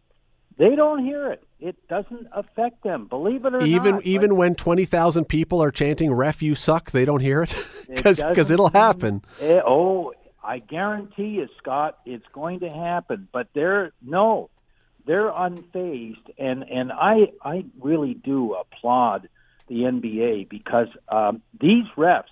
[0.58, 1.44] they don't hear it.
[1.60, 3.06] It doesn't affect them.
[3.06, 4.04] Believe it or even, not.
[4.04, 7.68] Even like, when twenty thousand people are chanting "Ref, you suck," they don't hear it
[7.88, 9.22] because because it will happen.
[9.40, 10.12] It, oh,
[10.46, 13.28] I guarantee you, Scott, it's going to happen.
[13.32, 14.48] But they're no,
[15.06, 19.28] they're unfazed, and and I I really do applaud
[19.68, 22.24] the NBA because um, these refs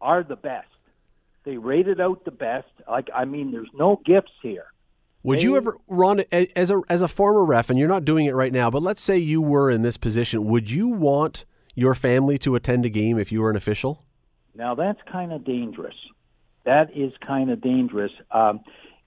[0.00, 0.66] are the best.
[1.44, 2.68] They rated out the best.
[2.88, 4.66] Like I mean, there's no gifts here.
[5.22, 8.26] Would they, you ever, Ron, as a as a former ref, and you're not doing
[8.26, 11.94] it right now, but let's say you were in this position, would you want your
[11.94, 14.04] family to attend a game if you were an official?
[14.54, 15.94] Now that's kind of dangerous.
[16.68, 18.12] That is kind of dangerous.
[18.30, 18.60] Um,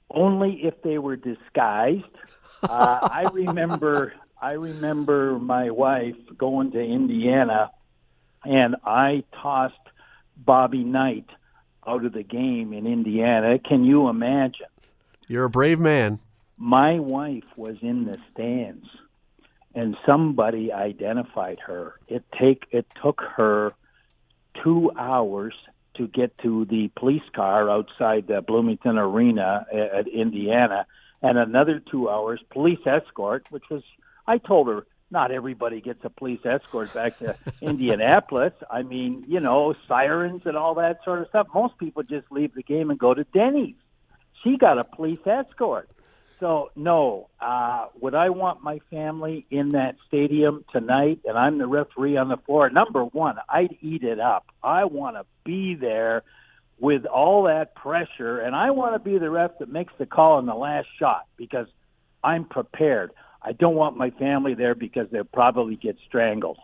[0.10, 2.06] only if they were disguised.
[2.64, 7.72] Uh, I remember I remember my wife going to Indiana,
[8.46, 9.74] and I tossed
[10.38, 11.26] Bobby Knight
[11.88, 13.58] out of the game in Indiana.
[13.58, 14.68] Can you imagine?
[15.28, 16.20] You're a brave man.
[16.56, 18.86] My wife was in the stands,
[19.74, 21.96] and somebody identified her.
[22.08, 23.74] It take it took her
[24.64, 25.56] two hours
[25.96, 30.86] to get to the police car outside the Bloomington Arena uh, at Indiana,
[31.22, 33.84] and another two hours police escort, which was
[34.28, 38.54] I told her not everybody gets a police escort back to Indianapolis.
[38.70, 41.48] I mean, you know, sirens and all that sort of stuff.
[41.54, 43.76] Most people just leave the game and go to Denny's.
[44.44, 45.90] She got a police escort.
[46.42, 51.20] So no, uh, would I want my family in that stadium tonight?
[51.24, 52.68] And I'm the referee on the floor.
[52.72, 54.48] Number one, I'd eat it up.
[54.64, 56.24] I want to be there
[56.80, 60.38] with all that pressure, and I want to be the ref that makes the call
[60.38, 61.68] on the last shot because
[62.24, 63.12] I'm prepared.
[63.44, 66.58] I don't want my family there because they'll probably get strangled.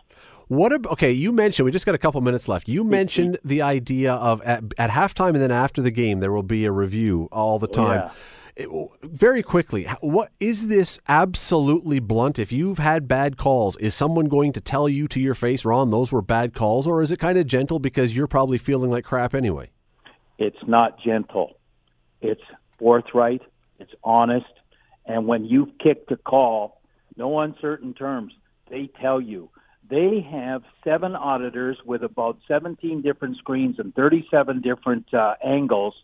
[0.48, 2.68] What about, okay, you mentioned, we just got a couple minutes left.
[2.68, 6.42] You mentioned the idea of at, at halftime and then after the game, there will
[6.42, 8.00] be a review all the time.
[8.00, 8.10] Yeah.
[8.58, 8.68] It,
[9.04, 12.40] very quickly, what is this absolutely blunt?
[12.40, 15.90] If you've had bad calls, is someone going to tell you to your face, Ron,
[15.90, 19.04] those were bad calls, or is it kind of gentle because you're probably feeling like
[19.04, 19.70] crap anyway?
[20.38, 21.60] It's not gentle.
[22.20, 22.42] It's
[22.80, 23.42] forthright.
[23.78, 24.46] It's honest.
[25.06, 26.80] And when you've kicked a call,
[27.16, 28.32] no uncertain terms.
[28.68, 29.50] They tell you
[29.88, 35.94] they have seven auditors with about 17 different screens and 37 different uh, angles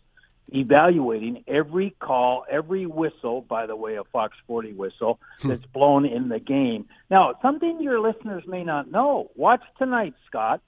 [0.53, 5.49] evaluating every call, every whistle, by the way, a Fox 40 whistle Hmm.
[5.49, 6.85] that's blown in the game.
[7.09, 10.61] Now, something your listeners may not know watch tonight, Scott.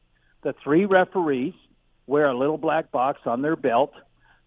[0.44, 1.54] The three referees
[2.08, 3.94] wear a little black box on their belt.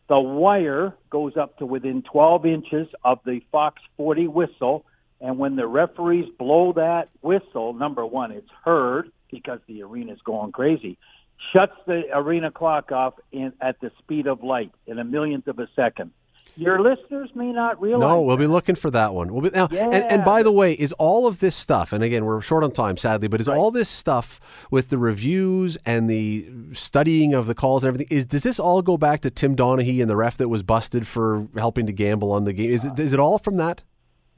[0.09, 4.85] The wire goes up to within 12 inches of the Fox 40 whistle.
[5.21, 10.51] And when the referees blow that whistle, number one, it's heard because the arena's going
[10.53, 10.99] crazy.
[11.53, 15.59] Shuts the arena clock off in at the speed of light in a millionth of
[15.59, 16.13] a second.
[16.57, 18.09] Your listeners may not realize.
[18.09, 19.33] No, we'll be looking for that one.
[19.33, 22.25] We'll be, now, and, and by the way, is all of this stuff, and again,
[22.25, 26.47] we're short on time, sadly, but is all this stuff with the reviews and the
[26.73, 30.01] studying of the calls and everything, is does this all go back to Tim Donaghy
[30.01, 32.71] and the ref that was busted for helping to gamble on the game?
[32.71, 33.83] Is it, is it all from that?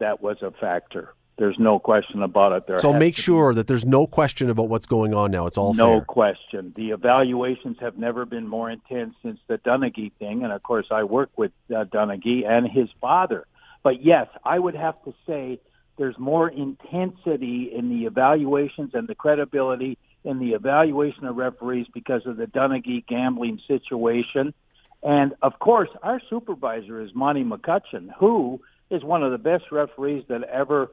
[0.02, 1.14] that was a factor.
[1.42, 2.68] There's no question about it.
[2.68, 5.48] There So make to be sure that there's no question about what's going on now.
[5.48, 6.04] It's all No fair.
[6.04, 6.72] question.
[6.76, 11.02] The evaluations have never been more intense since the Donaghy thing, and of course, I
[11.02, 13.44] work with uh, and his father.
[13.82, 15.58] But yes, I would have to say
[15.98, 22.24] there's more intensity in the evaluations and the credibility in the evaluation of referees because
[22.24, 24.54] of the Donaghy gambling situation.
[25.02, 28.60] And of course, our supervisor is Monty McCutchen, who
[28.92, 30.88] is one of the best referees that ever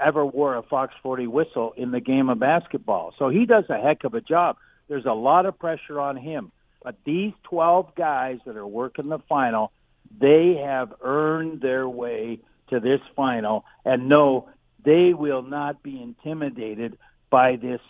[0.00, 3.14] ever wore a Fox 40 whistle in the game of basketball.
[3.18, 4.56] So he does a heck of a job.
[4.88, 6.52] There's a lot of pressure on him.
[6.82, 9.72] But these 12 guys that are working the final,
[10.18, 12.40] they have earned their way
[12.70, 13.64] to this final.
[13.84, 14.48] And no,
[14.84, 16.98] they will not be intimidated
[17.30, 17.80] by this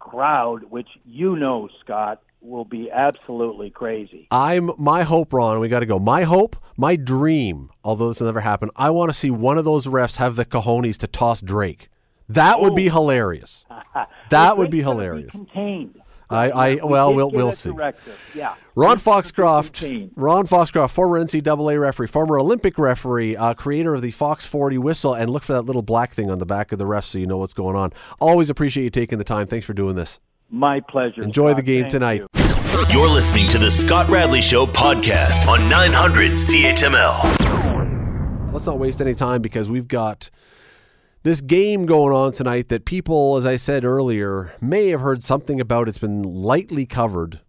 [0.00, 4.26] crowd, which you know, Scott, will be absolutely crazy.
[4.30, 5.60] I'm my hope, Ron.
[5.60, 5.98] We got to go.
[5.98, 7.70] My hope, my dream.
[7.84, 10.44] Although this will never happen, I want to see one of those refs have the
[10.44, 11.88] cojones to toss Drake.
[12.28, 13.64] That would be hilarious.
[14.30, 15.32] That would be hilarious.
[15.32, 16.00] contained.
[16.30, 17.70] I- I- well, we'll- we'll see.
[17.70, 18.14] directive.
[18.34, 18.54] Yeah.
[18.76, 19.84] Ron Drake's Foxcroft.
[20.16, 25.12] Ron Foxcroft, former NCAA referee, former Olympic referee, uh, creator of the Fox 40 whistle,
[25.14, 27.26] and look for that little black thing on the back of the ref so you
[27.26, 27.92] know what's going on.
[28.20, 29.46] Always appreciate you taking the time.
[29.46, 30.20] Thanks for doing this.
[30.50, 31.22] My pleasure.
[31.22, 32.20] Enjoy the game Thank tonight.
[32.20, 32.26] you.
[32.90, 38.52] You're listening to the Scott Radley Show podcast on 900 CHML.
[38.52, 40.30] Let's not waste any time because we've got
[41.22, 45.60] this game going on tonight that people, as I said earlier, may have heard something
[45.60, 45.88] about.
[45.88, 47.40] It's been lightly covered,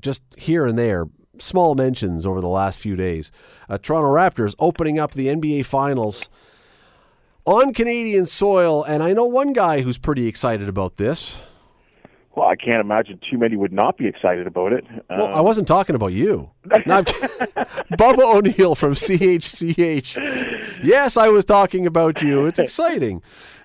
[0.00, 1.06] just here and there,
[1.38, 3.30] small mentions over the last few days.
[3.68, 6.28] Uh, Toronto Raptors opening up the NBA Finals
[7.44, 11.36] on Canadian soil, and I know one guy who's pretty excited about this.
[12.40, 14.86] Well, I can't imagine too many would not be excited about it.
[15.10, 16.48] Well, Um, I wasn't talking about you.
[16.86, 17.02] No,
[18.00, 20.80] Bubba O'Neil from CHCH.
[20.82, 22.46] Yes, I was talking about you.
[22.46, 23.20] It's exciting.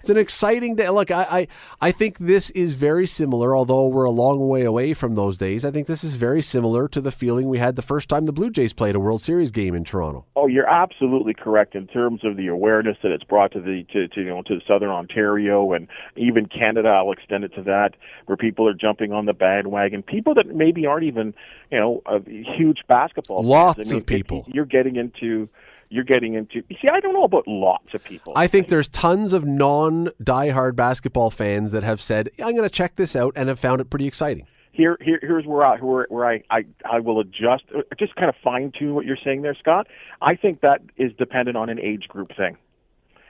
[0.06, 0.88] It's an exciting day.
[0.92, 1.48] Look, I, I,
[1.82, 5.66] I think this is very similar, although we're a long way away from those days.
[5.66, 8.32] I think this is very similar to the feeling we had the first time the
[8.32, 10.24] Blue Jays played a World Series game in Toronto.
[10.36, 14.08] Oh, you're absolutely correct in terms of the awareness that it's brought to the to,
[14.10, 16.90] to you know to southern Ontario and even Canada.
[16.90, 17.96] I'll extend it to that,
[18.28, 20.04] where people are jumping on the bandwagon.
[20.04, 21.34] People that maybe aren't even
[21.72, 23.38] you know huge basketball.
[23.38, 23.50] fans.
[23.50, 24.46] Lots I mean, of it- people.
[24.50, 25.50] you're getting into.
[25.90, 26.64] You're getting into.
[26.70, 28.34] You see, I don't know about lots of people.
[28.36, 32.70] I think there's tons of non diehard basketball fans that have said, I'm going to
[32.70, 34.48] check this out and have found it pretty exciting.
[34.72, 38.30] here, here here's where I where, where I, I I will adjust, uh, just kind
[38.30, 39.88] of fine tune what you're saying there, Scott.
[40.22, 42.58] I think that is dependent on an age group thing.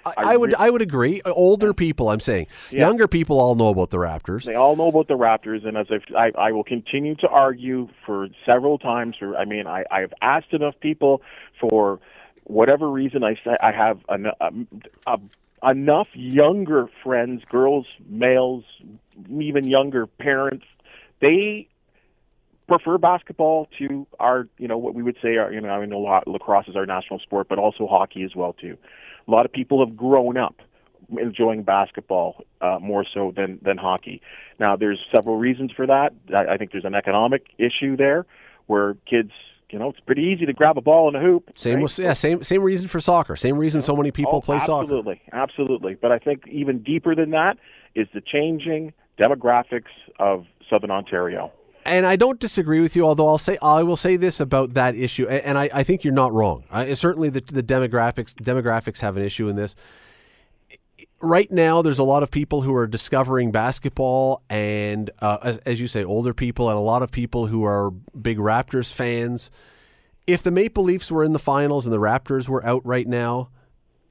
[0.06, 1.22] I, I would I would agree.
[1.26, 2.48] Older people, I'm saying.
[2.70, 4.46] Younger people all know about the Raptors.
[4.46, 7.90] They all know about the Raptors, and as if I, I will continue to argue
[8.06, 9.16] for several times.
[9.18, 11.22] For I mean, I, I've asked enough people
[11.60, 12.00] for
[12.46, 13.24] whatever reason.
[13.24, 15.30] I say I have en- um,
[15.64, 18.64] enough younger friends, girls, males,
[19.30, 20.66] even younger parents.
[21.22, 21.68] They
[22.68, 26.00] prefer basketball to our, you know, what we would say, our, you know, I know
[26.00, 28.78] la- lacrosse is our national sport, but also hockey as well too.
[29.28, 30.56] A lot of people have grown up
[31.20, 34.22] enjoying basketball uh, more so than than hockey.
[34.60, 36.14] Now, there's several reasons for that.
[36.34, 38.26] I, I think there's an economic issue there,
[38.66, 39.32] where kids,
[39.70, 41.50] you know, it's pretty easy to grab a ball in a hoop.
[41.56, 41.84] Same right?
[41.84, 43.36] with yeah, same same reason for soccer.
[43.36, 44.84] Same reason so many people Oh, play soccer.
[44.84, 45.96] Absolutely, absolutely.
[45.96, 47.58] But I think even deeper than that
[47.96, 51.52] is the changing demographics of Southern Ontario.
[51.86, 54.96] And I don't disagree with you, although I'll say I will say this about that
[54.96, 56.64] issue, a- and I, I think you're not wrong.
[56.72, 59.76] I, certainly, the, the demographics demographics have an issue in this.
[61.22, 65.80] Right now, there's a lot of people who are discovering basketball, and uh, as, as
[65.80, 69.50] you say, older people, and a lot of people who are big Raptors fans.
[70.28, 73.50] If the Maple Leafs were in the finals and the Raptors were out right now,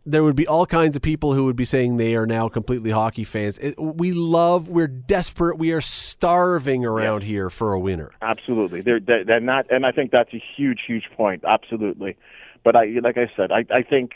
[0.07, 2.91] there would be all kinds of people who would be saying they are now completely
[2.91, 3.59] hockey fans.
[3.59, 7.29] It, we love, we're desperate, we are starving around yeah.
[7.29, 8.13] here for a winner.
[8.23, 11.45] Absolutely, they're, they're not, and I think that's a huge, huge point.
[11.47, 12.17] Absolutely,
[12.63, 14.13] but I, like I said, I, I think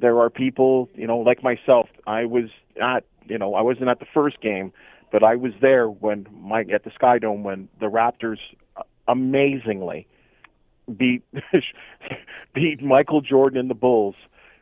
[0.00, 1.88] there are people, you know, like myself.
[2.06, 2.44] I was
[2.82, 4.72] at, you know, I wasn't at the first game,
[5.12, 8.38] but I was there when Mike at the Sky Dome when the Raptors
[9.06, 10.06] amazingly
[10.96, 11.22] beat
[12.54, 14.16] beat Michael Jordan and the Bulls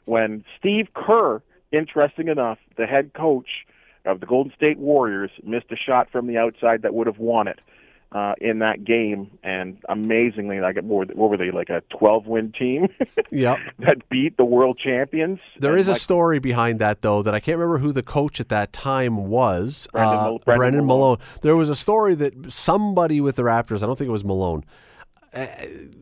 [0.04, 3.66] when Steve Kerr, interesting enough, the head coach
[4.04, 7.46] of the Golden State Warriors, missed a shot from the outside that would have won
[7.46, 7.60] it
[8.14, 12.88] uh, in that game, and amazingly, like what were they like a twelve win team?
[13.30, 13.58] yep.
[13.78, 15.40] that beat the world champions.
[15.58, 18.02] There and is like, a story behind that though that I can't remember who the
[18.02, 19.88] coach at that time was.
[19.92, 21.02] Brendan, uh, Brendan, Brendan Malone.
[21.02, 21.18] Malone.
[21.40, 24.64] There was a story that somebody with the Raptors, I don't think it was Malone,
[25.34, 25.46] Uh,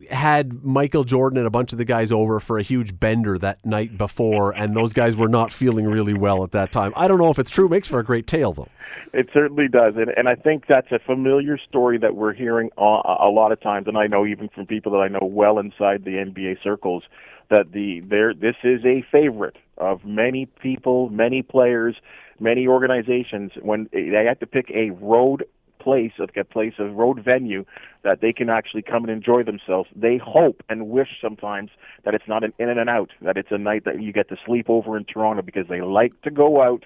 [0.09, 3.65] had Michael Jordan and a bunch of the guys over for a huge bender that
[3.65, 6.91] night before, and those guys were not feeling really well at that time.
[6.97, 7.69] I don't know if it's true.
[7.69, 8.67] Makes for a great tale, though.
[9.13, 12.81] It certainly does, and, and I think that's a familiar story that we're hearing a,
[12.81, 16.03] a lot of times, and I know even from people that I know well inside
[16.03, 17.03] the NBA circles
[17.49, 21.95] that the there this is a favorite of many people, many players,
[22.39, 25.45] many organizations when they have to pick a road
[25.81, 27.65] place, like a place, a road venue
[28.03, 29.89] that they can actually come and enjoy themselves.
[29.95, 31.71] They hope and wish sometimes
[32.05, 34.37] that it's not an in and out, that it's a night that you get to
[34.45, 36.85] sleep over in Toronto because they like to go out.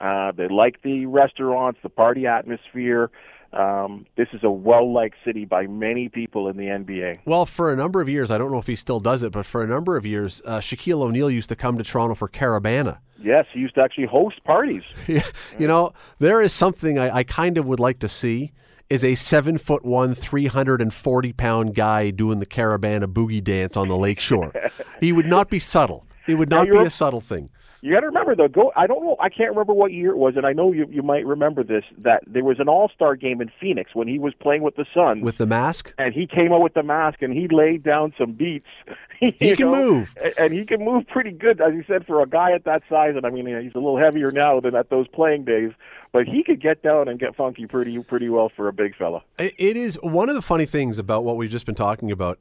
[0.00, 3.10] Uh, they like the restaurants, the party atmosphere.
[3.52, 7.20] Um, this is a well-liked city by many people in the NBA.
[7.26, 9.44] Well, for a number of years, I don't know if he still does it, but
[9.44, 12.98] for a number of years, uh, Shaquille O'Neal used to come to Toronto for Caribana.
[13.22, 14.82] Yes, he used to actually host parties.
[15.06, 15.22] yeah,
[15.58, 18.52] you know, there is something I, I kind of would like to see
[18.90, 23.42] is a seven foot one, three hundred and forty pound guy doing the Caribana boogie
[23.42, 24.52] dance on the lake shore.
[25.00, 26.06] he would not be subtle.
[26.26, 27.50] It would not be a subtle thing.
[27.82, 28.46] You got to remember though.
[28.46, 28.72] Go.
[28.76, 29.16] I don't know.
[29.18, 31.82] I can't remember what year it was, and I know you you might remember this.
[31.98, 34.86] That there was an All Star game in Phoenix when he was playing with the
[34.94, 38.14] Suns with the mask, and he came out with the mask and he laid down
[38.16, 38.68] some beats.
[39.20, 39.84] he can know?
[39.84, 42.82] move, and he can move pretty good, as you said, for a guy at that
[42.88, 43.14] size.
[43.16, 45.72] And I mean, he's a little heavier now than at those playing days,
[46.12, 49.24] but he could get down and get funky pretty pretty well for a big fella.
[49.38, 52.40] It is one of the funny things about what we've just been talking about.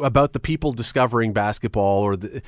[0.00, 2.42] About the people discovering basketball, or the,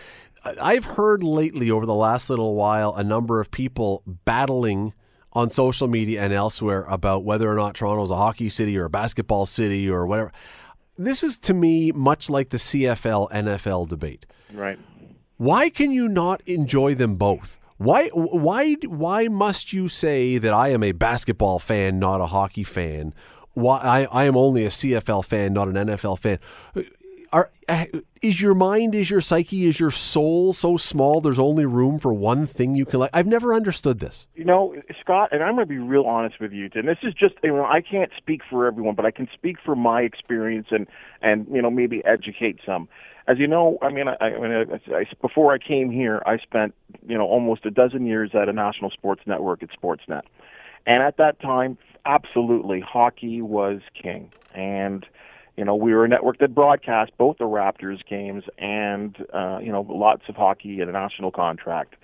[0.45, 4.93] I've heard lately over the last little while a number of people battling
[5.33, 8.87] on social media and elsewhere about whether or not Toronto is a hockey city or
[8.87, 10.33] a basketball city or whatever.
[10.99, 14.27] This is to me much like the CFL NFL debate.
[14.53, 14.79] Right.
[15.39, 17.59] Why can you not enjoy them both?
[17.79, 22.63] Why why why must you say that I am a basketball fan, not a hockey
[22.63, 23.15] fan?
[23.55, 26.39] Why I, I am only a CFL fan, not an NFL fan?
[27.33, 27.51] Are
[28.21, 31.21] is your mind, is your psyche, is your soul so small?
[31.21, 33.11] There's only room for one thing you can like.
[33.13, 34.27] I've never understood this.
[34.35, 36.69] You know, Scott, and I'm going to be real honest with you.
[36.75, 39.57] And this is just, you know, I can't speak for everyone, but I can speak
[39.65, 40.87] for my experience and
[41.23, 42.89] and you know maybe educate some.
[43.27, 46.39] As you know, I mean, I, I mean, I, I, before I came here, I
[46.39, 46.75] spent
[47.07, 50.23] you know almost a dozen years at a national sports network at Sportsnet,
[50.87, 55.07] and at that time, absolutely, hockey was king, and
[55.57, 59.71] you know, we were a network that broadcast both the Raptors games and, uh, you
[59.71, 61.95] know, lots of hockey and a national contract.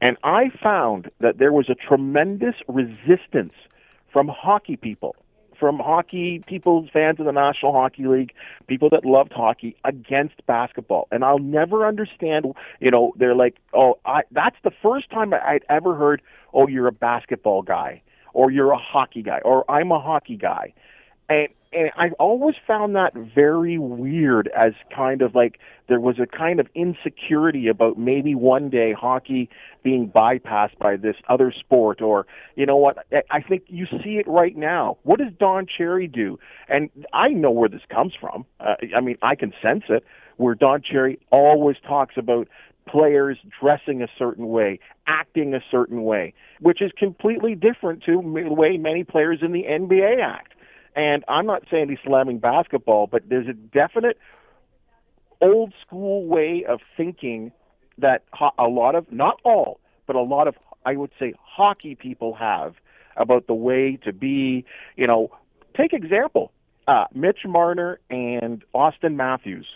[0.00, 3.54] And I found that there was a tremendous resistance
[4.12, 5.16] from hockey people,
[5.58, 8.32] from hockey people, fans of the National Hockey League,
[8.66, 11.06] people that loved hockey against basketball.
[11.12, 12.46] And I'll never understand,
[12.80, 16.20] you know, they're like, oh, I, that's the first time I'd ever heard,
[16.52, 18.02] oh, you're a basketball guy,
[18.34, 20.74] or you're a hockey guy, or I'm a hockey guy.
[21.28, 25.58] And and I've always found that very weird as kind of like
[25.88, 29.48] there was a kind of insecurity about maybe one day hockey
[29.82, 34.28] being bypassed by this other sport or you know what I think you see it
[34.28, 34.98] right now.
[35.02, 36.38] What does Don Cherry do?
[36.68, 38.44] And I know where this comes from.
[38.60, 40.04] Uh, I mean, I can sense it
[40.36, 42.48] where Don Cherry always talks about
[42.88, 48.52] players dressing a certain way, acting a certain way, which is completely different to the
[48.52, 50.54] way many players in the NBA act.
[50.94, 54.18] And I'm not saying he's slamming basketball, but there's a definite
[55.40, 57.52] old school way of thinking
[57.98, 58.24] that
[58.58, 62.74] a lot of, not all, but a lot of, I would say, hockey people have
[63.16, 64.64] about the way to be.
[64.96, 65.30] You know,
[65.76, 66.52] take example,
[66.86, 69.66] uh, Mitch Marner and Auston Matthews.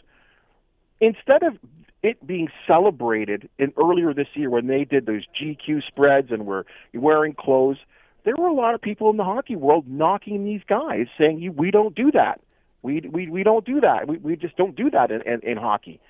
[1.00, 1.58] Instead of
[2.02, 6.64] it being celebrated in earlier this year when they did those GQ spreads and were
[6.94, 7.78] wearing clothes,
[8.26, 11.70] there were a lot of people in the hockey world knocking these guys, saying, "We
[11.70, 12.40] don't do that.
[12.82, 14.08] We we we don't do that.
[14.08, 16.00] We we just don't do that in, in, in hockey."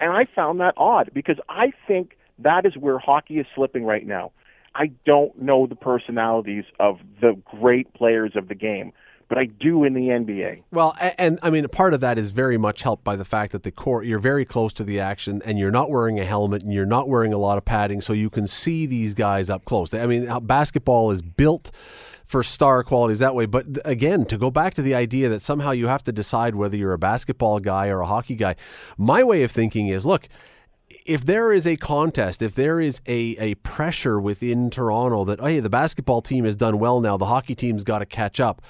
[0.00, 4.06] And I found that odd because I think that is where hockey is slipping right
[4.06, 4.30] now.
[4.76, 8.92] I don't know the personalities of the great players of the game,
[9.34, 10.62] but I do in the NBA.
[10.70, 13.50] Well, and, and, I mean, part of that is very much helped by the fact
[13.50, 16.62] that the court you're very close to the action, and you're not wearing a helmet,
[16.62, 19.64] and you're not wearing a lot of padding, so you can see these guys up
[19.64, 19.92] close.
[19.92, 21.72] I mean, basketball is built
[22.24, 23.46] for star qualities that way.
[23.46, 26.76] But again, to go back to the idea that somehow you have to decide whether
[26.76, 28.54] you're a basketball guy or a hockey guy,
[28.96, 30.28] my way of thinking is look,
[31.04, 35.58] if there is a contest, if there is a, a pressure within Toronto that, hey,
[35.58, 38.62] the basketball team has done well now, the hockey team's got to catch up,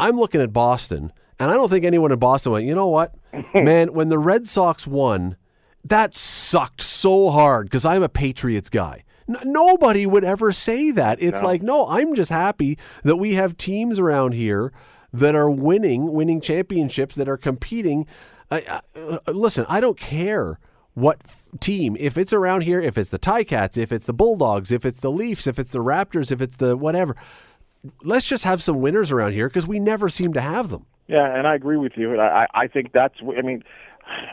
[0.00, 3.14] I'm looking at Boston, and I don't think anyone in Boston went, you know what?
[3.54, 5.36] Man, when the Red Sox won,
[5.84, 9.04] that sucked so hard because I'm a Patriots guy.
[9.28, 11.22] N- nobody would ever say that.
[11.22, 11.46] It's no.
[11.46, 14.72] like, no, I'm just happy that we have teams around here
[15.12, 18.06] that are winning, winning championships, that are competing.
[18.50, 20.58] Uh, uh, listen, I don't care
[20.94, 21.20] what
[21.58, 21.96] team.
[21.98, 25.10] If it's around here, if it's the Ticats, if it's the Bulldogs, if it's the
[25.10, 27.16] Leafs, if it's the Raptors, if it's the whatever,
[28.02, 30.86] let's just have some winners around here because we never seem to have them.
[31.08, 32.20] Yeah, and I agree with you.
[32.20, 33.14] I, I think that's.
[33.20, 33.64] I mean,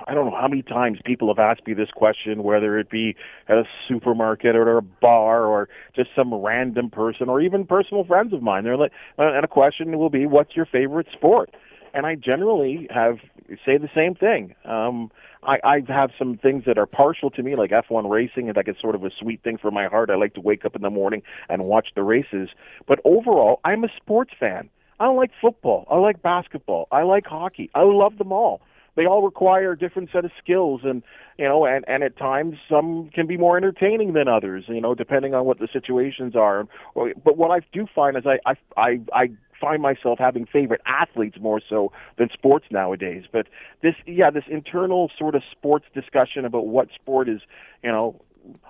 [0.07, 3.15] I don't know how many times people have asked me this question, whether it be
[3.47, 8.03] at a supermarket or at a bar or just some random person or even personal
[8.03, 8.63] friends of mine.
[8.63, 11.49] They're like, uh, and a question will be, "What's your favorite sport?"
[11.93, 13.17] And I generally have
[13.65, 14.55] say the same thing.
[14.65, 15.11] Um,
[15.43, 18.67] I, I have some things that are partial to me, like F1 racing, and like
[18.67, 20.09] it's sort of a sweet thing for my heart.
[20.09, 22.49] I like to wake up in the morning and watch the races.
[22.87, 24.69] But overall, I'm a sports fan.
[24.99, 25.85] I like football.
[25.89, 26.87] I like basketball.
[26.91, 27.69] I like hockey.
[27.75, 28.61] I love them all
[28.97, 31.01] they all require a different set of skills and
[31.37, 34.93] you know and and at times some can be more entertaining than others you know
[34.93, 38.99] depending on what the situations are but what i do find is i i i,
[39.13, 39.29] I
[39.59, 43.47] find myself having favorite athletes more so than sports nowadays but
[43.81, 47.41] this yeah this internal sort of sports discussion about what sport is
[47.83, 48.19] you know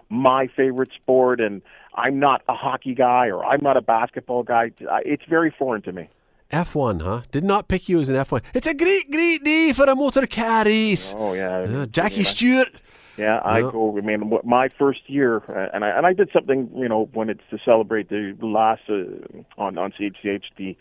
[0.09, 1.61] my favorite sport and
[1.95, 4.71] I'm not a hockey guy or I'm not a basketball guy
[5.05, 6.09] it's very foreign to me
[6.51, 7.23] F1, huh?
[7.31, 8.41] Did not pick you as an F1.
[8.53, 11.13] It's a great, great day for a motor car race.
[11.17, 12.23] Oh yeah, uh, Jackie yeah.
[12.23, 12.69] Stewart.
[13.17, 13.71] Yeah, I yeah.
[13.71, 13.97] go.
[13.97, 16.71] I mean, my first year, uh, and I and I did something.
[16.75, 20.77] You know, when it's to celebrate the last uh, on on CHCH the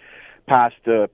[0.47, 1.07] past uh,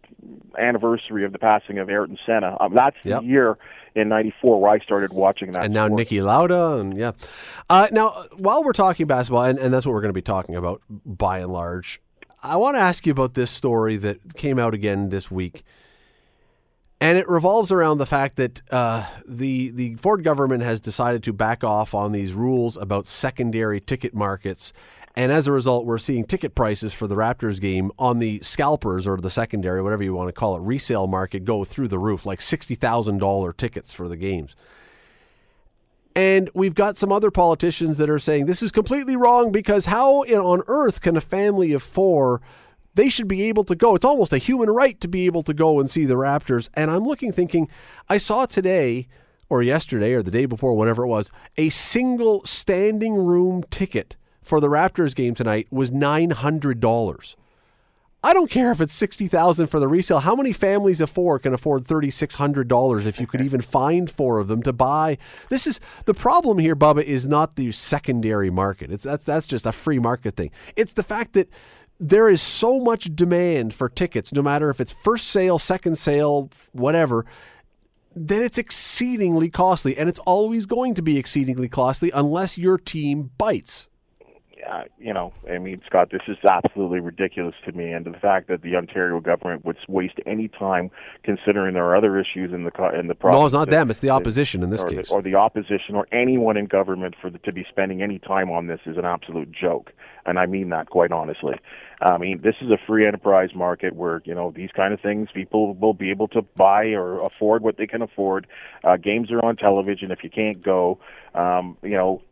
[0.59, 2.57] anniversary of the passing of Ayrton Senna.
[2.61, 3.21] Um, that's yep.
[3.21, 3.59] the year
[3.95, 5.65] in '94 where I started watching that.
[5.65, 6.11] And now sport.
[6.13, 7.13] Lauda, and yeah.
[7.71, 10.57] Uh, now, while we're talking basketball, and, and that's what we're going to be talking
[10.57, 12.01] about by and large,
[12.43, 15.65] I want to ask you about this story that came out again this week.
[17.03, 21.33] And it revolves around the fact that uh, the the Ford government has decided to
[21.33, 24.73] back off on these rules about secondary ticket markets,
[25.17, 29.09] and as a result, we're seeing ticket prices for the Raptors game on the scalpers
[29.09, 32.25] or the secondary, whatever you want to call it, resale market go through the roof,
[32.25, 34.55] like sixty thousand dollar tickets for the games.
[36.15, 40.23] And we've got some other politicians that are saying this is completely wrong because how
[40.23, 42.41] on earth can a family of four
[42.95, 43.95] they should be able to go.
[43.95, 46.69] It's almost a human right to be able to go and see the Raptors.
[46.75, 47.69] And I'm looking thinking
[48.09, 49.09] I saw today
[49.49, 54.61] or yesterday or the day before whatever it was, a single standing room ticket for
[54.61, 57.35] the Raptors game tonight was $900.
[58.25, 60.21] I don't care if it's sixty thousand for the resale.
[60.21, 63.61] How many families of four can afford thirty six hundred dollars if you could even
[63.61, 65.19] find four of them to buy?
[65.49, 67.03] This is the problem here, Bubba.
[67.03, 68.93] Is not the secondary market.
[68.93, 70.53] It's that's that's just a free market thing.
[70.77, 71.49] It's the fact that
[72.03, 76.51] there is so much demand for tickets, no matter if it's first sale, second sale,
[76.73, 77.25] whatever.
[78.15, 83.31] Then it's exceedingly costly, and it's always going to be exceedingly costly unless your team
[83.39, 83.89] bites
[84.71, 88.49] uh, you know, I mean, Scott, this is absolutely ridiculous to me, and the fact
[88.49, 90.91] that the Ontario government would waste any time
[91.25, 93.41] considering there are other issues in the in the province.
[93.41, 95.95] No, it's not them; it's the opposition in this or case, the, or the opposition,
[95.95, 99.05] or anyone in government for the, to be spending any time on this is an
[99.05, 99.93] absolute joke,
[100.27, 101.55] and I mean that quite honestly.
[102.03, 105.29] I mean, this is a free enterprise market where you know these kind of things
[105.33, 108.47] people will be able to buy or afford what they can afford.
[108.83, 110.11] Uh, games are on television.
[110.11, 110.99] If you can't go,
[111.35, 112.23] um, you know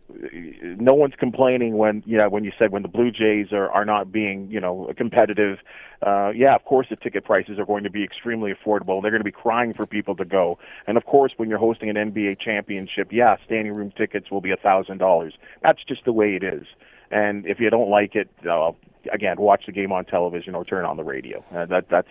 [0.79, 3.85] no one's complaining when you know when you said when the Blue Jays are are
[3.85, 5.59] not being you know competitive.
[6.05, 9.03] Uh, yeah, of course the ticket prices are going to be extremely affordable.
[9.03, 10.59] They're going to be crying for people to go.
[10.87, 14.51] And of course, when you're hosting an NBA championship, yeah, standing room tickets will be
[14.51, 15.35] a thousand dollars.
[15.63, 16.67] That's just the way it is.
[17.11, 18.73] And if you don't like it, uh,
[19.13, 21.45] again, watch the game on television or turn on the radio.
[21.55, 22.09] Uh, that that's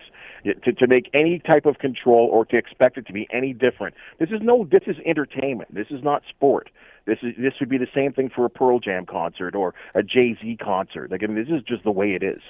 [0.64, 3.94] to, to make any type of control or to expect it to be any different.
[4.18, 4.66] This is no.
[4.70, 5.74] This is entertainment.
[5.74, 6.70] This is not sport.
[7.06, 10.02] This is this would be the same thing for a Pearl Jam concert or a
[10.02, 11.10] Jay Z concert.
[11.10, 12.40] Like this is just the way it is.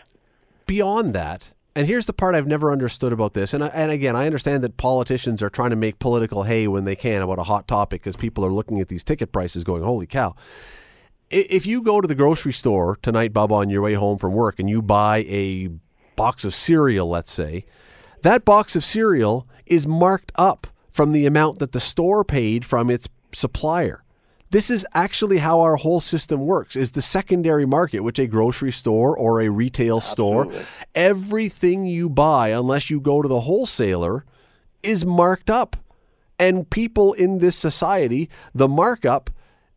[0.67, 3.55] Beyond that, and here's the part I've never understood about this.
[3.55, 6.97] And and again, I understand that politicians are trying to make political hay when they
[6.97, 10.07] can about a hot topic because people are looking at these ticket prices going, "Holy
[10.07, 10.35] cow."
[11.31, 14.59] If you go to the grocery store tonight, Bubba, on your way home from work,
[14.59, 15.69] and you buy a
[16.17, 17.65] box of cereal, let's say,
[18.23, 22.91] that box of cereal is marked up from the amount that the store paid from
[22.91, 24.03] its supplier.
[24.51, 28.73] This is actually how our whole system works is the secondary market which a grocery
[28.73, 30.51] store or a retail store
[30.97, 34.25] everything you buy unless you go to the wholesaler
[34.83, 35.77] is marked up
[36.37, 39.31] and people in this society the markup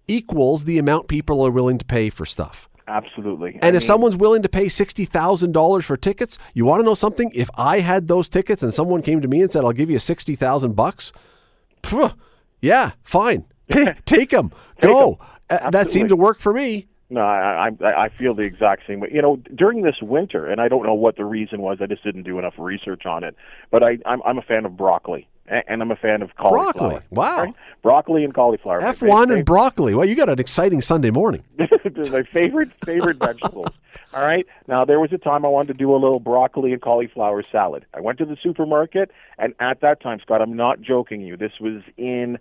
[0.07, 3.53] equals the amount people are willing to pay for stuff Absolutely.
[3.55, 6.81] and I if mean, someone's willing to pay sixty thousand dollars for tickets, you want
[6.81, 7.31] to know something?
[7.33, 9.99] If I had those tickets and someone came to me and said, "I'll give you
[9.99, 11.13] sixty thousand bucks,"
[12.61, 13.45] yeah, fine,
[14.05, 14.51] take, them,
[14.81, 15.19] go.
[15.49, 16.87] Uh, that seemed to work for me.
[17.09, 19.09] No, I, I I feel the exact same way.
[19.13, 21.77] You know, during this winter, and I don't know what the reason was.
[21.79, 23.35] I just didn't do enough research on it.
[23.71, 25.27] But I I'm, I'm a fan of broccoli,
[25.67, 26.73] and I'm a fan of cauliflower.
[26.73, 27.41] Broccoli, wow.
[27.43, 27.53] Right?
[27.81, 28.81] Broccoli and cauliflower.
[28.81, 29.93] F one fa- and broccoli.
[29.93, 31.43] Well, you got an exciting Sunday morning.
[32.11, 33.69] My favorite favorite vegetables.
[34.13, 34.45] All right.
[34.67, 37.85] Now there was a time I wanted to do a little broccoli and cauliflower salad.
[37.93, 41.35] I went to the supermarket, and at that time, Scott, I'm not joking you.
[41.37, 42.37] This was in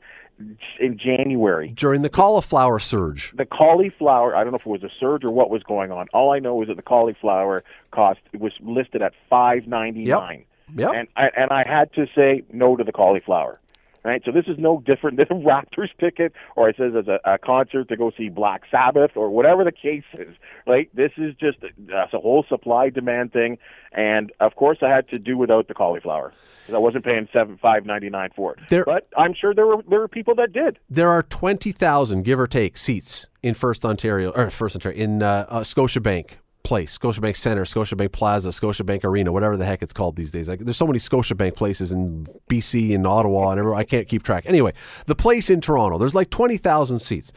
[0.81, 1.69] in January.
[1.69, 5.31] During the cauliflower surge, The cauliflower, I don't know if it was a surge or
[5.31, 6.09] what was going on.
[6.13, 10.39] All I know is that the cauliflower cost it was listed at five ninety nine.
[10.39, 10.47] Yep.
[10.93, 13.59] And I and I had to say no to the cauliflower.
[14.05, 17.20] Right, so this is no different than a Raptors ticket, or it says as a,
[17.25, 20.35] a concert to go see Black Sabbath, or whatever the case is.
[20.66, 21.68] Right, this is just a,
[22.12, 23.59] a whole supply demand thing,
[23.93, 27.59] and of course I had to do without the cauliflower because I wasn't paying seven
[27.62, 28.59] five ninety nine for it.
[28.70, 30.81] There- but I'm sure there were there were people that did.
[30.91, 35.23] there are twenty thousand, give or take, seats in First Ontario or First Ontario in
[35.23, 36.31] uh, uh, Scotiabank
[36.65, 40.49] Place, Scotiabank Center, Scotiabank Plaza, Scotiabank Arena, whatever the heck it's called these days.
[40.49, 43.79] Like, there's so many Scotiabank places in BC and Ottawa and everywhere.
[43.79, 44.45] I can't keep track.
[44.47, 44.73] Anyway,
[45.07, 47.33] the place in Toronto, there's like twenty thousand seats.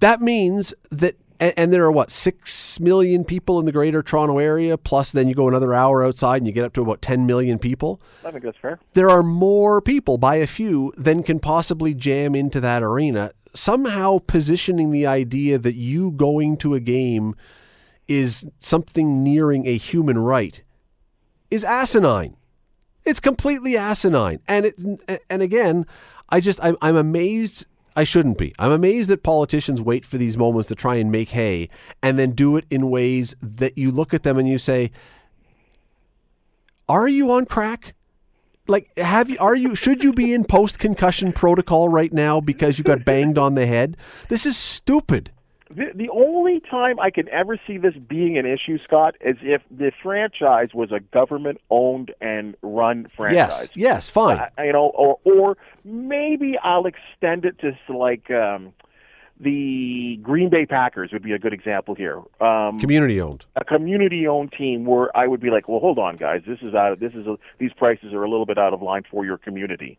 [0.00, 1.16] That means that.
[1.40, 4.76] And, and there are what six million people in the Greater Toronto area.
[4.76, 7.60] Plus, then you go another hour outside and you get up to about ten million
[7.60, 8.80] people I think that's fair.
[8.94, 13.30] there are more people by a few than can possibly jam into that arena.
[13.54, 17.36] Somehow positioning the idea that you going to a game
[18.08, 20.62] is something nearing a human right
[21.50, 22.36] is asinine.
[23.04, 24.40] It's completely asinine.
[24.48, 24.82] And it
[25.30, 25.86] and again,
[26.28, 28.54] I just I'm, I'm amazed I shouldn't be.
[28.58, 31.68] I'm amazed that politicians wait for these moments to try and make hay
[32.02, 34.90] and then do it in ways that you look at them and you say,
[36.88, 37.94] "Are you on crack?"
[38.68, 42.78] like have you are you should you be in post concussion protocol right now because
[42.78, 43.96] you got banged on the head
[44.28, 45.30] this is stupid
[45.70, 49.62] The, the only time I can ever see this being an issue, Scott, is if
[49.70, 53.34] the franchise was a government-owned and run franchise.
[53.34, 58.72] yes yes fine Uh, you know, or or maybe I'll extend it to like um,
[59.40, 62.22] the Green Bay Packers would be a good example here.
[62.40, 66.42] Um, community owned a community-owned team where I would be like, well, hold on, guys,
[66.46, 66.92] this is out.
[66.92, 69.38] Of, this is a, these prices are a little bit out of line for your
[69.38, 69.98] community.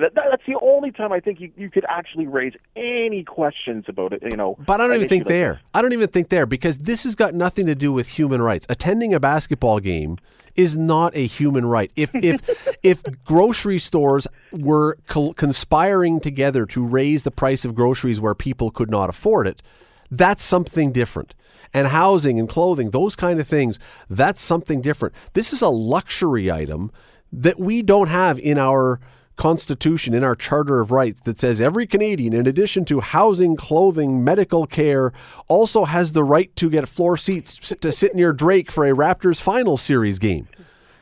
[0.00, 3.84] That, that, that's the only time I think you, you could actually raise any questions
[3.88, 4.22] about it.
[4.22, 7.04] You know, but i don't even think there i don't even think there because this
[7.04, 10.18] has got nothing to do with human rights attending a basketball game
[10.54, 16.84] is not a human right if if if grocery stores were col- conspiring together to
[16.84, 19.62] raise the price of groceries where people could not afford it
[20.10, 21.34] that's something different
[21.72, 23.78] and housing and clothing, those kind of things,
[24.08, 25.14] that's something different.
[25.34, 26.90] This is a luxury item
[27.32, 29.00] that we don't have in our
[29.36, 34.24] Constitution, in our Charter of Rights, that says every Canadian, in addition to housing, clothing,
[34.24, 35.12] medical care,
[35.48, 39.40] also has the right to get floor seats to sit near Drake for a Raptors
[39.40, 40.48] final series game.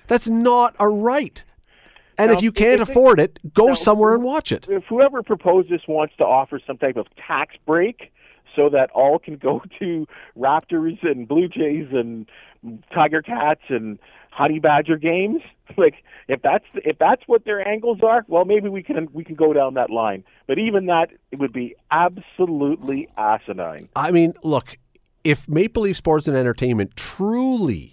[0.07, 1.43] That's not a right.
[2.19, 4.67] And Now, if you can't if afford it, go now, somewhere and watch it.
[4.69, 8.13] If whoever proposed this wants to offer some type of tax break
[8.55, 10.07] so that all can go to
[10.39, 12.29] Raptors and Blue Jays and
[12.93, 13.99] Tiger Cats and
[14.35, 15.43] Honey Badger games,
[15.77, 15.95] like
[16.27, 19.53] if that's if that's what their angles are, well, maybe we can we can go
[19.53, 20.25] down that line.
[20.49, 23.89] But even that, it would be absolutely asinine.
[23.95, 24.77] I mean, look,
[25.23, 27.93] if Maple Leaf Sports and Entertainment truly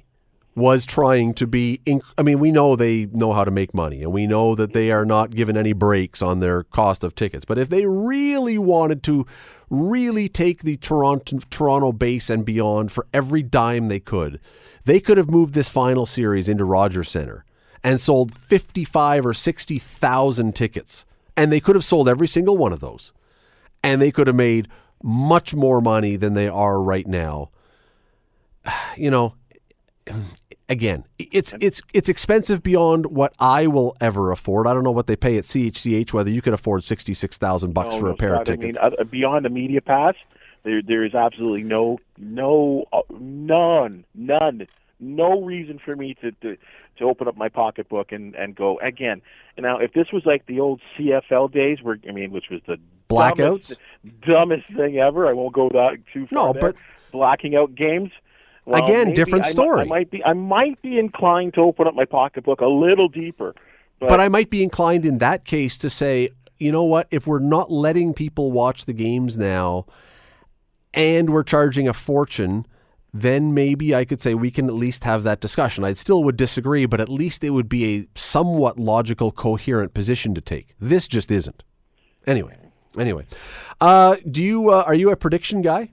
[0.55, 4.01] was trying to be, inc- I mean, we know they know how to make money
[4.01, 7.45] and we know that they are not given any breaks on their cost of tickets.
[7.45, 9.25] But if they really wanted to
[9.71, 14.39] really take the Toronto, Toronto base and beyond for every dime they could,
[14.83, 17.45] they could have moved this final series into Rogers Center
[17.83, 21.05] and sold 55 or 60,000 tickets.
[21.37, 23.13] And they could have sold every single one of those
[23.83, 24.67] and they could have made
[25.01, 27.49] much more money than they are right now.
[28.97, 29.35] You know,
[30.69, 34.67] again, it's it's it's expensive beyond what I will ever afford.
[34.67, 36.13] I don't know what they pay at CHCH.
[36.13, 38.59] Whether you could afford sixty six thousand bucks No, for no, a pair Scott, of
[38.59, 38.77] tickets.
[38.81, 40.15] I mean, uh, beyond the media pass,
[40.63, 44.67] there there is absolutely no no uh, none none
[44.99, 46.57] no reason for me to to,
[46.97, 49.21] to open up my pocketbook and and go again.
[49.57, 52.77] Now, if this was like the old CFL days, where I mean, which was the
[53.09, 53.37] Blackouts?
[53.37, 53.79] dumbest,
[54.25, 55.27] dumbest thing ever.
[55.27, 56.47] I won't go that too far.
[56.47, 56.61] No, there.
[56.61, 56.75] but-
[57.11, 58.09] blacking out games.
[58.65, 59.81] Well, Again, different I story.
[59.81, 63.55] I might be I might be inclined to open up my pocketbook a little deeper.
[63.99, 67.27] But, But I might be inclined in that case to say, you know what, if
[67.27, 69.85] we're not letting people watch the games now
[70.93, 72.65] and we're charging a fortune,
[73.13, 75.83] then maybe I could say we can at least have that discussion.
[75.83, 80.33] I still would disagree, but at least it would be a somewhat logical, coherent position
[80.35, 80.75] to take.
[80.79, 81.63] This just isn't.
[82.27, 82.57] Anyway,
[82.97, 83.25] anyway,
[83.79, 85.89] uh, do you uh, are you a prediction guy?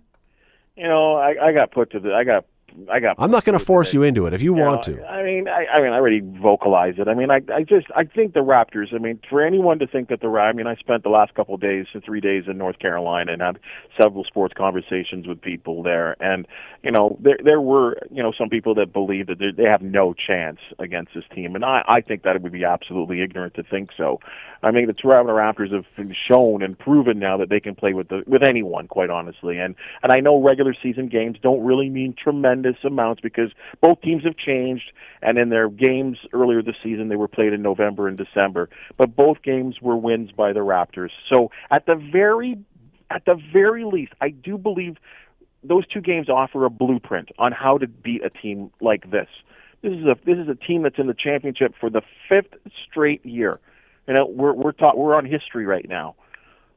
[0.79, 2.45] you know, I, I got put to the I got
[2.91, 3.17] I got.
[3.19, 5.07] I'm not going to force you into it if you You want know, to.
[5.07, 7.09] I mean, I, I mean, I already vocalized it.
[7.09, 8.95] I mean, I, I just, I think the Raptors.
[8.95, 11.55] I mean, for anyone to think that the I mean, I spent the last couple
[11.55, 13.59] of days, three days in North Carolina, and had
[14.01, 16.17] several sports conversations with people there.
[16.21, 16.47] And
[16.83, 19.83] you know, there, there were, you know, some people that believe that they they have
[19.83, 23.55] no chance against this team, and I, I think that it would be absolutely ignorant
[23.55, 24.21] to think so.
[24.63, 25.85] I mean, the Toronto Raptors have
[26.31, 29.59] shown and proven now that they can play with the with anyone, quite honestly.
[29.59, 33.51] And and I know regular season games don't really mean tremendous amounts because
[33.81, 34.93] both teams have changed.
[35.23, 39.17] And in their games earlier this season, they were played in November and December, but
[39.17, 41.11] both games were wins by the Raptors.
[41.29, 42.59] So at the very
[43.11, 44.97] at the very least, I do believe
[45.65, 49.29] those two games offer a blueprint on how to beat a team like this.
[49.83, 52.55] This is a this is a team that's in the championship for the fifth
[52.89, 53.61] straight year.
[54.07, 56.17] You know, we're we're taught we're on history right now,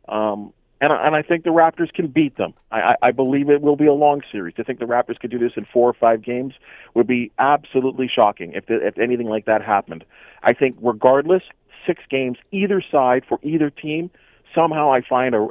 [0.07, 2.53] um, and I, and I think the Raptors can beat them.
[2.71, 4.55] I, I, believe it will be a long series.
[4.55, 6.55] To think the Raptors could do this in four or five games
[6.95, 10.03] would be absolutely shocking if the, if anything like that happened.
[10.41, 11.43] I think regardless,
[11.85, 14.09] six games either side for either team.
[14.53, 15.47] Somehow I find a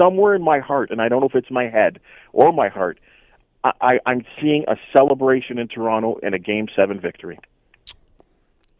[0.00, 2.00] somewhere in my heart, and I don't know if it's my head
[2.32, 2.98] or my heart.
[3.64, 7.38] I, I'm seeing a celebration in Toronto and a Game Seven victory.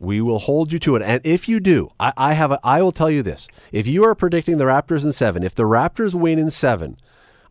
[0.01, 1.03] We will hold you to it.
[1.03, 3.49] And if you do, I, I have a, I will tell you this.
[3.73, 6.97] If you are predicting the Raptors in seven, if the Raptors win in seven,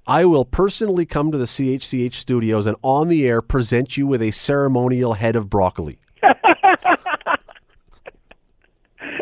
[0.06, 4.22] I will personally come to the CHCH studios and on the air present you with
[4.22, 6.00] a ceremonial head of broccoli.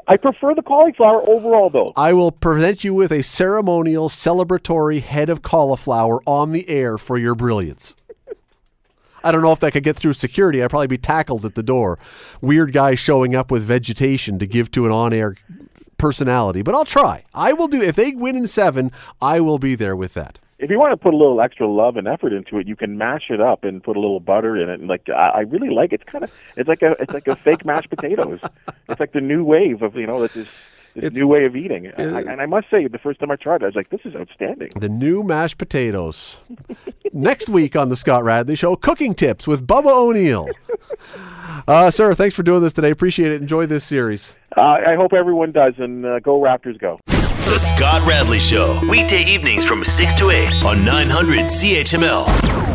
[0.08, 1.92] I prefer the cauliflower overall, though.
[1.96, 7.18] I will present you with a ceremonial celebratory head of cauliflower on the air for
[7.18, 7.96] your brilliance.
[9.26, 10.62] I don't know if that could get through security.
[10.62, 11.98] I'd probably be tackled at the door.
[12.42, 15.36] Weird guy showing up with vegetation to give to an on air
[15.98, 17.24] personality, but I'll try.
[17.34, 17.82] I will do.
[17.82, 20.38] If they win in seven, I will be there with that.
[20.60, 23.00] If you want to put a little extra love and effort into it, you can
[23.00, 24.80] mash it up and put a little butter in it.
[24.80, 26.02] And like, I, really like it.
[26.02, 28.40] It's kind of, it's like a, it's like a fake mashed potatoes.
[28.88, 30.48] It's like the new wave of, you know, this
[30.96, 31.92] this It's- new way of eating.
[31.98, 34.02] I, and I must say, the first time I tried it, I was like, this
[34.06, 34.70] is outstanding.
[34.76, 36.40] The new mashed potatoes.
[37.14, 40.48] Next week on the Scott Radley Show, cooking tips with Bubba O'Neil.
[41.68, 42.92] Uh, sir, thanks for doing this today.
[42.92, 43.42] Appreciate it.
[43.42, 44.34] Enjoy this series.
[44.56, 47.00] Uh, I hope everyone does, and uh, go Raptors, go.
[47.08, 48.80] The Scott Radley Show.
[48.90, 52.75] Weekday evenings from 6 to 8 on 900 CHML.